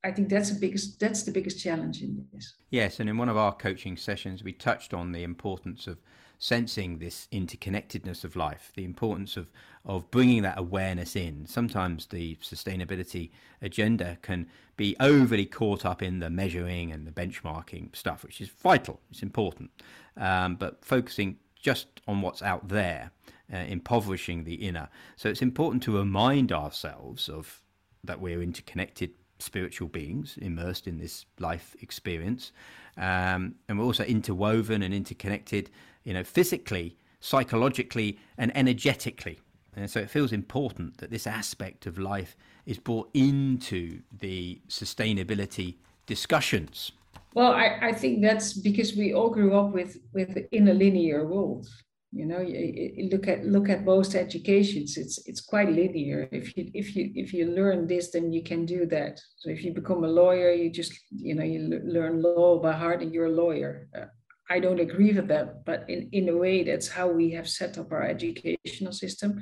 I 0.08 0.12
think 0.12 0.30
that's 0.30 0.50
the 0.50 0.58
biggest 0.58 0.98
that's 0.98 1.22
the 1.24 1.30
biggest 1.30 1.60
challenge 1.60 2.00
in 2.00 2.26
this. 2.32 2.54
Yes, 2.70 2.98
and 2.98 3.10
in 3.10 3.18
one 3.18 3.28
of 3.28 3.36
our 3.36 3.52
coaching 3.52 3.96
sessions, 3.98 4.42
we 4.42 4.52
touched 4.52 4.94
on 4.94 5.12
the 5.12 5.22
importance 5.22 5.86
of 5.86 5.98
sensing 6.38 6.98
this 6.98 7.28
interconnectedness 7.30 8.24
of 8.24 8.34
life, 8.34 8.72
the 8.74 8.86
importance 8.86 9.36
of 9.36 9.50
of 9.84 10.10
bringing 10.10 10.40
that 10.42 10.58
awareness 10.58 11.14
in. 11.14 11.44
Sometimes 11.46 12.06
the 12.06 12.36
sustainability 12.36 13.30
agenda 13.60 14.16
can 14.22 14.46
be 14.78 14.96
overly 14.98 15.44
caught 15.44 15.84
up 15.84 16.02
in 16.02 16.20
the 16.20 16.30
measuring 16.30 16.90
and 16.90 17.06
the 17.06 17.12
benchmarking 17.12 17.94
stuff, 17.94 18.24
which 18.24 18.40
is 18.40 18.48
vital. 18.48 19.00
It's 19.10 19.22
important, 19.22 19.70
um, 20.16 20.56
but 20.56 20.82
focusing 20.82 21.36
just 21.60 21.86
on 22.06 22.22
what's 22.22 22.40
out 22.40 22.68
there, 22.68 23.10
uh, 23.52 23.58
impoverishing 23.58 24.44
the 24.44 24.54
inner. 24.54 24.88
So 25.16 25.28
it's 25.28 25.42
important 25.42 25.82
to 25.82 25.98
remind 25.98 26.50
ourselves 26.50 27.28
of 27.28 27.60
that 28.04 28.20
we're 28.20 28.40
interconnected 28.40 29.10
spiritual 29.38 29.88
beings 29.88 30.38
immersed 30.40 30.86
in 30.86 30.98
this 30.98 31.26
life 31.38 31.76
experience. 31.80 32.52
Um, 32.96 33.54
and 33.68 33.78
we're 33.78 33.84
also 33.84 34.04
interwoven 34.04 34.82
and 34.82 34.92
interconnected, 34.92 35.70
you 36.04 36.12
know, 36.12 36.24
physically, 36.24 36.96
psychologically, 37.20 38.18
and 38.36 38.56
energetically. 38.56 39.40
And 39.76 39.88
so 39.88 40.00
it 40.00 40.10
feels 40.10 40.32
important 40.32 40.98
that 40.98 41.10
this 41.10 41.26
aspect 41.26 41.86
of 41.86 41.98
life 41.98 42.36
is 42.66 42.78
brought 42.78 43.10
into 43.14 44.00
the 44.18 44.60
sustainability 44.68 45.76
discussions. 46.06 46.92
Well, 47.34 47.52
I, 47.52 47.78
I 47.82 47.92
think 47.92 48.22
that's 48.22 48.52
because 48.54 48.96
we 48.96 49.14
all 49.14 49.30
grew 49.30 49.54
up 49.54 49.72
with, 49.72 49.98
with 50.12 50.36
in 50.50 50.68
a 50.68 50.74
linear 50.74 51.26
world 51.26 51.68
you 52.10 52.24
know 52.24 52.40
you, 52.40 52.92
you 52.96 53.10
look 53.10 53.28
at 53.28 53.44
look 53.44 53.68
at 53.68 53.84
most 53.84 54.14
educations 54.14 54.96
it's 54.96 55.18
it's 55.26 55.42
quite 55.42 55.70
linear. 55.70 56.28
If 56.32 56.56
you 56.56 56.70
if 56.72 56.96
you 56.96 57.12
if 57.14 57.34
you 57.34 57.46
learn 57.46 57.86
this 57.86 58.10
then 58.10 58.32
you 58.32 58.42
can 58.42 58.64
do 58.64 58.86
that. 58.86 59.20
So 59.36 59.50
if 59.50 59.62
you 59.62 59.72
become 59.74 60.04
a 60.04 60.08
lawyer 60.08 60.50
you 60.52 60.70
just 60.70 60.92
you 61.10 61.34
know 61.34 61.44
you 61.44 61.80
learn 61.84 62.22
law 62.22 62.58
by 62.60 62.72
heart 62.72 63.02
and 63.02 63.12
you're 63.12 63.26
a 63.26 63.40
lawyer. 63.44 63.88
Uh, 63.96 64.06
i 64.50 64.58
don't 64.58 64.80
agree 64.80 65.12
with 65.12 65.28
that 65.28 65.62
but 65.66 65.84
in 65.90 66.08
in 66.12 66.30
a 66.30 66.36
way 66.36 66.64
that's 66.64 66.88
how 66.88 67.06
we 67.06 67.30
have 67.30 67.46
set 67.46 67.76
up 67.76 67.92
our 67.92 68.04
educational 68.04 68.92
system 68.92 69.38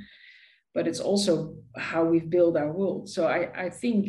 but 0.75 0.89
it's 0.89 0.99
also 0.99 1.55
how 1.77 2.05
we've 2.05 2.29
built 2.29 2.57
our 2.57 2.73
world. 2.73 3.09
So 3.09 3.27
i 3.29 3.41
i 3.67 3.71
think 3.71 4.03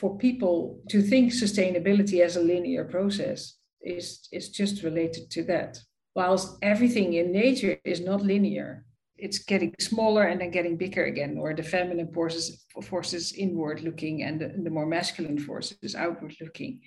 for 0.00 0.18
people 0.18 0.80
to 0.88 1.00
think 1.00 1.32
sustainability 1.32 2.18
as 2.26 2.36
a 2.36 2.42
linear 2.42 2.84
process 2.84 3.40
is 3.80 4.28
is 4.32 4.48
just 4.50 4.82
related 4.82 5.30
to 5.30 5.44
that 5.44 5.78
whilst 6.14 6.58
everything 6.62 7.14
in 7.14 7.32
nature 7.32 7.78
is 7.84 8.00
not 8.00 8.22
linear 8.22 8.84
it's 9.22 9.38
getting 9.38 9.72
smaller 9.78 10.24
and 10.24 10.40
then 10.40 10.50
getting 10.50 10.76
bigger 10.76 11.04
again 11.04 11.38
or 11.38 11.54
the 11.54 11.62
feminine 11.62 12.12
forces 12.12 12.66
forces 12.82 13.32
inward 13.32 13.80
looking 13.82 14.24
and 14.24 14.40
the, 14.40 14.48
the 14.64 14.70
more 14.70 14.84
masculine 14.84 15.38
forces 15.38 15.94
outward 15.94 16.34
looking. 16.40 16.80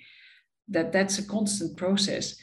That 0.68 0.92
that's 0.92 1.18
a 1.18 1.26
constant 1.26 1.78
process 1.78 2.36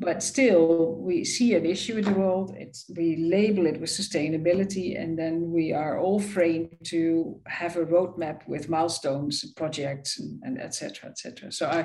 but 0.00 0.22
still 0.22 0.96
we 1.00 1.24
see 1.24 1.54
an 1.54 1.66
issue 1.66 1.98
in 1.98 2.04
the 2.04 2.12
world. 2.12 2.54
It's 2.56 2.90
we 2.96 3.16
label 3.16 3.66
it 3.66 3.80
with 3.80 3.90
sustainability 3.90 5.00
and 5.00 5.16
then 5.16 5.52
we 5.52 5.72
are 5.72 6.00
all 6.00 6.20
framed 6.20 6.76
to 6.86 7.40
have 7.46 7.76
a 7.76 7.84
roadmap 7.84 8.46
with 8.48 8.68
milestones 8.68 9.52
projects 9.52 10.18
and, 10.18 10.42
and 10.42 10.60
et 10.60 10.74
cetera 10.74 11.10
et 11.10 11.18
cetera. 11.18 11.52
So 11.52 11.66
i 11.68 11.82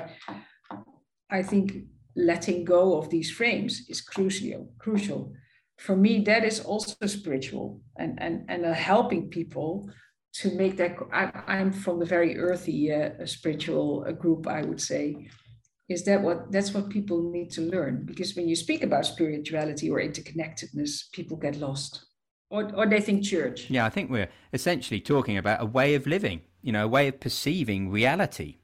i 1.30 1.42
think 1.42 1.66
letting 2.16 2.64
go 2.64 2.98
of 2.98 3.10
these 3.10 3.30
frames 3.30 3.82
is 3.88 4.00
crucial 4.00 4.68
crucial. 4.78 5.32
For 5.78 5.96
me 5.96 6.22
that 6.24 6.44
is 6.44 6.60
also 6.60 7.06
spiritual 7.06 7.80
and 7.96 8.18
and 8.22 8.44
and 8.48 8.64
uh, 8.64 8.72
helping 8.72 9.28
people 9.28 9.90
to 10.34 10.50
make 10.56 10.76
that 10.76 10.96
I, 11.12 11.58
am 11.60 11.72
from 11.72 11.98
the 11.98 12.04
very 12.06 12.38
earthy 12.38 12.92
uh, 12.92 13.26
spiritual 13.26 14.04
uh, 14.06 14.12
group 14.12 14.46
i 14.46 14.62
would 14.62 14.80
say. 14.80 15.28
Is 15.86 16.04
that 16.06 16.22
what 16.22 16.50
that's 16.50 16.72
what 16.72 16.88
people 16.88 17.30
need 17.30 17.50
to 17.52 17.60
learn 17.60 18.06
because 18.06 18.34
when 18.34 18.48
you 18.48 18.56
speak 18.56 18.82
about 18.82 19.04
spirituality 19.04 19.90
or 19.90 19.98
interconnectedness 20.00 21.12
people 21.12 21.36
get 21.36 21.56
lost 21.56 22.06
or, 22.48 22.74
or 22.74 22.86
they 22.86 23.00
think 23.00 23.22
church. 23.22 23.68
Yeah 23.68 23.84
i 23.84 23.90
think 23.90 24.10
we're 24.10 24.30
essentially 24.52 25.00
talking 25.00 25.36
about 25.36 25.60
a 25.60 25.66
way 25.66 25.94
of 25.94 26.06
living 26.06 26.40
you 26.62 26.72
know 26.72 26.84
a 26.84 26.88
way 26.88 27.08
of 27.08 27.20
perceiving 27.20 27.90
reality 27.90 28.56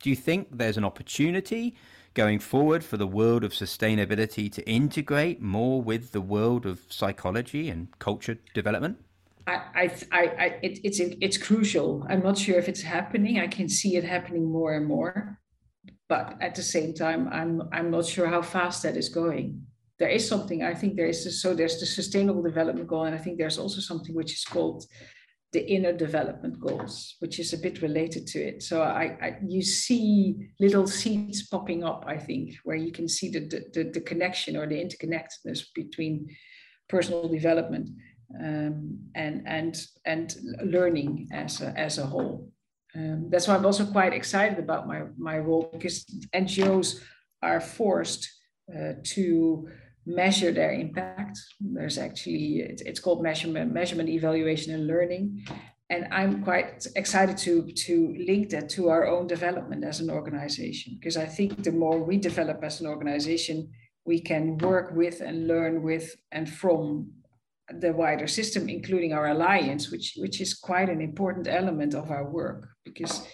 do 0.00 0.10
you 0.10 0.16
think 0.16 0.48
there's 0.50 0.76
an 0.76 0.84
opportunity 0.84 1.74
going 2.14 2.38
forward 2.38 2.82
for 2.82 2.96
the 2.96 3.06
world 3.06 3.44
of 3.44 3.52
sustainability 3.52 4.50
to 4.50 4.68
integrate 4.68 5.40
more 5.42 5.82
with 5.82 6.12
the 6.12 6.20
world 6.20 6.64
of 6.64 6.80
psychology 6.88 7.68
and 7.68 7.88
culture 7.98 8.38
development? 8.54 8.98
I, 9.46 9.60
I, 9.74 9.92
I, 10.12 10.46
it, 10.62 10.80
it's 10.82 10.98
it's 10.98 11.38
crucial. 11.38 12.04
I'm 12.08 12.22
not 12.22 12.36
sure 12.36 12.58
if 12.58 12.68
it's 12.68 12.82
happening. 12.82 13.38
I 13.38 13.46
can 13.46 13.68
see 13.68 13.96
it 13.96 14.02
happening 14.02 14.44
more 14.50 14.74
and 14.74 14.86
more, 14.86 15.38
but 16.08 16.36
at 16.40 16.56
the 16.56 16.62
same 16.62 16.94
time, 16.94 17.28
I'm 17.28 17.62
I'm 17.72 17.90
not 17.92 18.06
sure 18.06 18.26
how 18.26 18.42
fast 18.42 18.82
that 18.82 18.96
is 18.96 19.08
going. 19.08 19.62
There 20.00 20.08
is 20.08 20.28
something. 20.28 20.64
I 20.64 20.74
think 20.74 20.96
there 20.96 21.06
is 21.06 21.40
so 21.40 21.54
there's 21.54 21.78
the 21.78 21.86
sustainable 21.86 22.42
development 22.42 22.88
goal, 22.88 23.04
and 23.04 23.14
I 23.14 23.18
think 23.18 23.38
there's 23.38 23.58
also 23.58 23.80
something 23.80 24.16
which 24.16 24.32
is 24.32 24.44
called 24.44 24.84
the 25.56 25.66
inner 25.76 25.94
development 25.94 26.60
goals, 26.60 27.16
which 27.20 27.38
is 27.38 27.54
a 27.54 27.62
bit 27.66 27.80
related 27.80 28.26
to 28.26 28.38
it. 28.38 28.62
So 28.62 28.82
I, 28.82 29.04
I, 29.26 29.38
you 29.48 29.62
see 29.62 30.50
little 30.60 30.86
seeds 30.86 31.48
popping 31.48 31.82
up, 31.82 32.04
I 32.06 32.18
think, 32.18 32.56
where 32.64 32.76
you 32.76 32.92
can 32.92 33.08
see 33.08 33.30
the, 33.30 33.40
the, 33.72 33.84
the 33.94 34.02
connection 34.02 34.54
or 34.54 34.66
the 34.66 34.84
interconnectedness 34.84 35.60
between 35.74 36.28
personal 36.90 37.26
development 37.26 37.88
um, 38.38 38.98
and, 39.14 39.44
and, 39.46 39.80
and 40.04 40.36
learning 40.62 41.28
as 41.32 41.62
a, 41.62 41.68
as 41.86 41.96
a 41.96 42.04
whole. 42.04 42.52
Um, 42.94 43.30
that's 43.30 43.48
why 43.48 43.54
I'm 43.56 43.64
also 43.64 43.86
quite 43.86 44.12
excited 44.12 44.58
about 44.58 44.86
my, 44.86 45.04
my 45.16 45.38
role 45.38 45.70
because 45.72 46.04
NGOs 46.34 47.00
are 47.42 47.62
forced 47.62 48.28
uh, 48.70 48.92
to 49.14 49.70
measure 50.06 50.52
their 50.52 50.72
impact. 50.72 51.38
There's 51.60 51.98
actually 51.98 52.62
it's 52.62 53.00
called 53.00 53.22
measurement, 53.22 53.72
measurement, 53.72 54.08
evaluation, 54.08 54.74
and 54.74 54.86
learning. 54.86 55.44
And 55.90 56.08
I'm 56.10 56.42
quite 56.42 56.86
excited 56.96 57.36
to 57.38 57.70
to 57.86 58.14
link 58.26 58.50
that 58.50 58.68
to 58.70 58.88
our 58.88 59.06
own 59.06 59.26
development 59.26 59.84
as 59.84 60.00
an 60.00 60.10
organization 60.10 60.96
because 60.98 61.16
I 61.16 61.26
think 61.26 61.62
the 61.62 61.72
more 61.72 61.98
we 62.02 62.16
develop 62.16 62.62
as 62.62 62.80
an 62.80 62.86
organization, 62.86 63.70
we 64.04 64.20
can 64.20 64.58
work 64.58 64.92
with 64.94 65.20
and 65.20 65.48
learn 65.48 65.82
with 65.82 66.14
and 66.32 66.48
from 66.48 67.12
the 67.80 67.92
wider 67.92 68.28
system, 68.28 68.68
including 68.68 69.12
our 69.12 69.28
alliance, 69.28 69.90
which 69.90 70.14
which 70.16 70.40
is 70.40 70.54
quite 70.54 70.88
an 70.88 71.00
important 71.00 71.48
element 71.48 71.94
of 71.94 72.10
our 72.10 72.30
work 72.30 72.68
because 72.84 73.26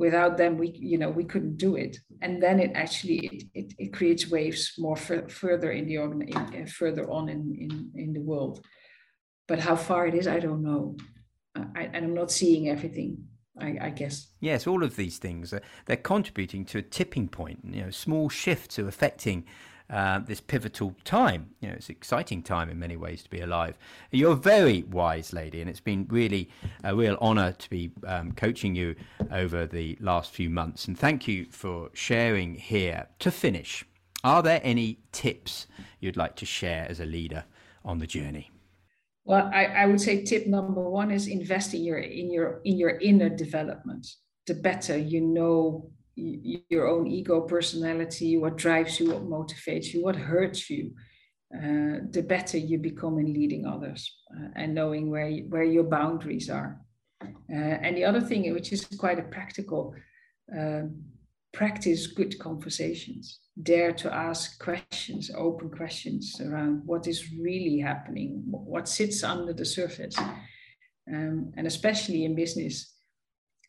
without 0.00 0.38
them 0.38 0.56
we 0.56 0.68
you 0.92 0.98
know 0.98 1.10
we 1.10 1.24
couldn't 1.24 1.58
do 1.58 1.76
it 1.76 1.98
and 2.22 2.42
then 2.42 2.58
it 2.58 2.72
actually 2.74 3.18
it, 3.26 3.42
it, 3.54 3.74
it 3.78 3.92
creates 3.92 4.30
waves 4.30 4.72
more 4.78 4.96
further 4.96 5.70
in 5.72 5.86
the 5.86 5.98
organ 5.98 6.22
in, 6.22 6.36
uh, 6.36 6.66
further 6.66 7.08
on 7.10 7.28
in, 7.28 7.42
in 7.64 7.72
in 7.94 8.12
the 8.14 8.24
world 8.30 8.64
but 9.46 9.58
how 9.58 9.76
far 9.76 10.06
it 10.06 10.14
is 10.14 10.26
i 10.26 10.40
don't 10.40 10.62
know 10.62 10.96
I, 11.54 11.90
and 11.92 12.04
i'm 12.06 12.14
not 12.14 12.32
seeing 12.32 12.68
everything 12.68 13.24
I, 13.60 13.76
I, 13.88 13.90
guess. 13.90 14.28
Yes, 14.40 14.66
all 14.66 14.82
of 14.82 14.96
these 14.96 15.18
things 15.18 15.52
they're 15.84 15.96
contributing 15.96 16.64
to 16.66 16.78
a 16.78 16.82
tipping 16.82 17.28
point. 17.28 17.58
You 17.62 17.82
know, 17.82 17.90
small 17.90 18.30
shifts 18.30 18.78
are 18.78 18.88
affecting 18.88 19.44
uh, 19.90 20.20
this 20.20 20.40
pivotal 20.40 20.94
time. 21.04 21.50
You 21.60 21.68
know, 21.68 21.74
it's 21.74 21.88
an 21.88 21.96
exciting 21.96 22.42
time 22.42 22.70
in 22.70 22.78
many 22.78 22.96
ways 22.96 23.22
to 23.24 23.30
be 23.30 23.40
alive. 23.40 23.76
You're 24.10 24.32
a 24.32 24.36
very 24.36 24.82
wise 24.84 25.32
lady, 25.32 25.60
and 25.60 25.68
it's 25.68 25.80
been 25.80 26.06
really 26.08 26.48
a 26.84 26.94
real 26.94 27.16
honour 27.20 27.52
to 27.52 27.70
be 27.70 27.90
um, 28.06 28.32
coaching 28.32 28.74
you 28.74 28.94
over 29.32 29.66
the 29.66 29.98
last 30.00 30.30
few 30.30 30.48
months. 30.48 30.86
And 30.86 30.98
thank 30.98 31.26
you 31.26 31.46
for 31.50 31.90
sharing 31.92 32.54
here. 32.54 33.08
To 33.20 33.30
finish, 33.30 33.84
are 34.22 34.42
there 34.42 34.60
any 34.62 34.98
tips 35.12 35.66
you'd 35.98 36.16
like 36.16 36.36
to 36.36 36.46
share 36.46 36.86
as 36.88 37.00
a 37.00 37.06
leader 37.06 37.44
on 37.84 37.98
the 37.98 38.06
journey? 38.06 38.50
Well, 39.24 39.50
I, 39.52 39.66
I 39.66 39.86
would 39.86 40.00
say 40.00 40.24
tip 40.24 40.46
number 40.46 40.88
one 40.88 41.10
is 41.10 41.26
invest 41.26 41.74
in 41.74 41.84
your 41.84 41.98
in 41.98 42.32
your 42.32 42.60
in 42.64 42.78
your 42.78 42.98
inner 42.98 43.28
development. 43.28 44.06
The 44.46 44.54
better 44.54 44.96
you 44.96 45.20
know 45.20 45.90
your 46.68 46.86
own 46.88 47.06
ego, 47.06 47.40
personality, 47.40 48.36
what 48.36 48.56
drives 48.56 49.00
you, 49.00 49.10
what 49.10 49.28
motivates 49.28 49.92
you, 49.92 50.02
what 50.02 50.16
hurts 50.16 50.68
you, 50.68 50.92
uh, 51.54 51.98
the 52.10 52.24
better 52.26 52.58
you 52.58 52.78
become 52.78 53.18
in 53.18 53.32
leading 53.32 53.66
others 53.66 54.02
uh, 54.36 54.48
and 54.56 54.74
knowing 54.74 55.10
where 55.10 55.30
where 55.52 55.64
your 55.64 55.84
boundaries 55.84 56.48
are. 56.48 56.80
Uh, 57.22 57.76
and 57.84 57.96
the 57.96 58.04
other 58.04 58.20
thing, 58.20 58.52
which 58.52 58.72
is 58.72 58.84
quite 58.98 59.18
a 59.18 59.22
practical, 59.22 59.94
um, 60.56 61.02
practice 61.52 62.06
good 62.06 62.38
conversations. 62.38 63.40
Dare 63.62 63.92
to 63.92 64.14
ask 64.14 64.62
questions, 64.62 65.30
open 65.36 65.70
questions 65.70 66.40
around 66.40 66.82
what 66.86 67.06
is 67.06 67.32
really 67.32 67.78
happening, 67.78 68.42
what 68.46 68.88
sits 68.88 69.22
under 69.24 69.52
the 69.52 69.64
surface. 69.64 70.16
Um, 71.12 71.52
and 71.56 71.66
especially 71.66 72.24
in 72.24 72.36
business, 72.36 72.94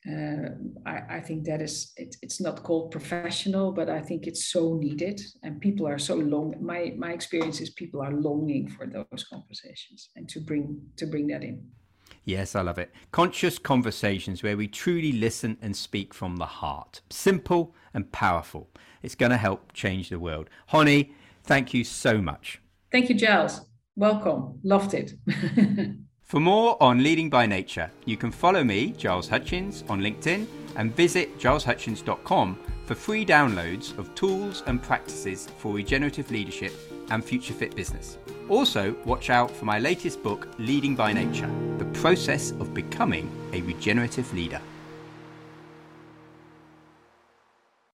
uh, 0.09 0.49
I, 0.85 1.17
I, 1.17 1.19
think 1.19 1.45
that 1.45 1.61
is 1.61 1.93
it, 1.95 2.15
it's 2.23 2.41
not 2.41 2.63
called 2.63 2.89
professional 2.89 3.71
but 3.71 3.87
i 3.87 4.01
think 4.01 4.25
it's 4.25 4.51
so 4.51 4.73
needed 4.73 5.21
and 5.43 5.61
people 5.61 5.87
are 5.87 5.99
so 5.99 6.15
long 6.15 6.55
my 6.59 6.93
my 6.97 7.11
experience 7.11 7.61
is 7.61 7.69
people 7.69 8.01
are 8.01 8.11
longing 8.11 8.67
for 8.67 8.87
those 8.87 9.23
conversations 9.31 10.09
and 10.15 10.27
to 10.29 10.39
bring 10.39 10.81
to 10.97 11.05
bring 11.05 11.27
that 11.27 11.43
in 11.43 11.63
Yes, 12.23 12.55
I 12.55 12.61
love 12.61 12.77
it. 12.77 12.91
Conscious 13.11 13.57
conversations 13.57 14.43
where 14.43 14.55
we 14.55 14.67
truly 14.67 15.11
listen 15.11 15.57
and 15.59 15.75
speak 15.75 16.13
from 16.13 16.35
the 16.35 16.45
heart. 16.45 17.01
Simple 17.09 17.73
and 17.95 18.11
powerful. 18.11 18.69
It's 19.01 19.15
going 19.15 19.31
to 19.31 19.37
help 19.37 19.73
change 19.73 20.09
the 20.09 20.19
world. 20.19 20.49
Gonnie 20.71 21.15
thank 21.43 21.73
you 21.73 21.83
so 21.83 22.21
much. 22.21 22.61
Thank 22.91 23.09
you, 23.09 23.15
Giles. 23.15 23.61
Welcome. 23.95 24.59
Loved 24.63 24.93
it. 24.93 25.13
For 26.31 26.39
more 26.39 26.81
on 26.81 27.03
Leading 27.03 27.29
by 27.29 27.45
Nature, 27.45 27.91
you 28.05 28.15
can 28.15 28.31
follow 28.31 28.63
me, 28.63 28.93
Giles 28.97 29.27
Hutchins, 29.27 29.83
on 29.89 29.99
LinkedIn 29.99 30.47
and 30.77 30.95
visit 30.95 31.37
gileshutchins.com 31.37 32.57
for 32.85 32.95
free 32.95 33.25
downloads 33.25 33.97
of 33.97 34.15
tools 34.15 34.63
and 34.65 34.81
practices 34.81 35.49
for 35.57 35.73
regenerative 35.73 36.31
leadership 36.31 36.71
and 37.09 37.21
future 37.21 37.53
fit 37.53 37.75
business. 37.75 38.17
Also, 38.47 38.95
watch 39.03 39.29
out 39.29 39.51
for 39.51 39.65
my 39.65 39.77
latest 39.77 40.23
book, 40.23 40.47
Leading 40.57 40.95
by 40.95 41.11
Nature 41.11 41.51
The 41.77 41.99
Process 41.99 42.51
of 42.51 42.73
Becoming 42.73 43.29
a 43.51 43.59
Regenerative 43.63 44.33
Leader. 44.33 44.61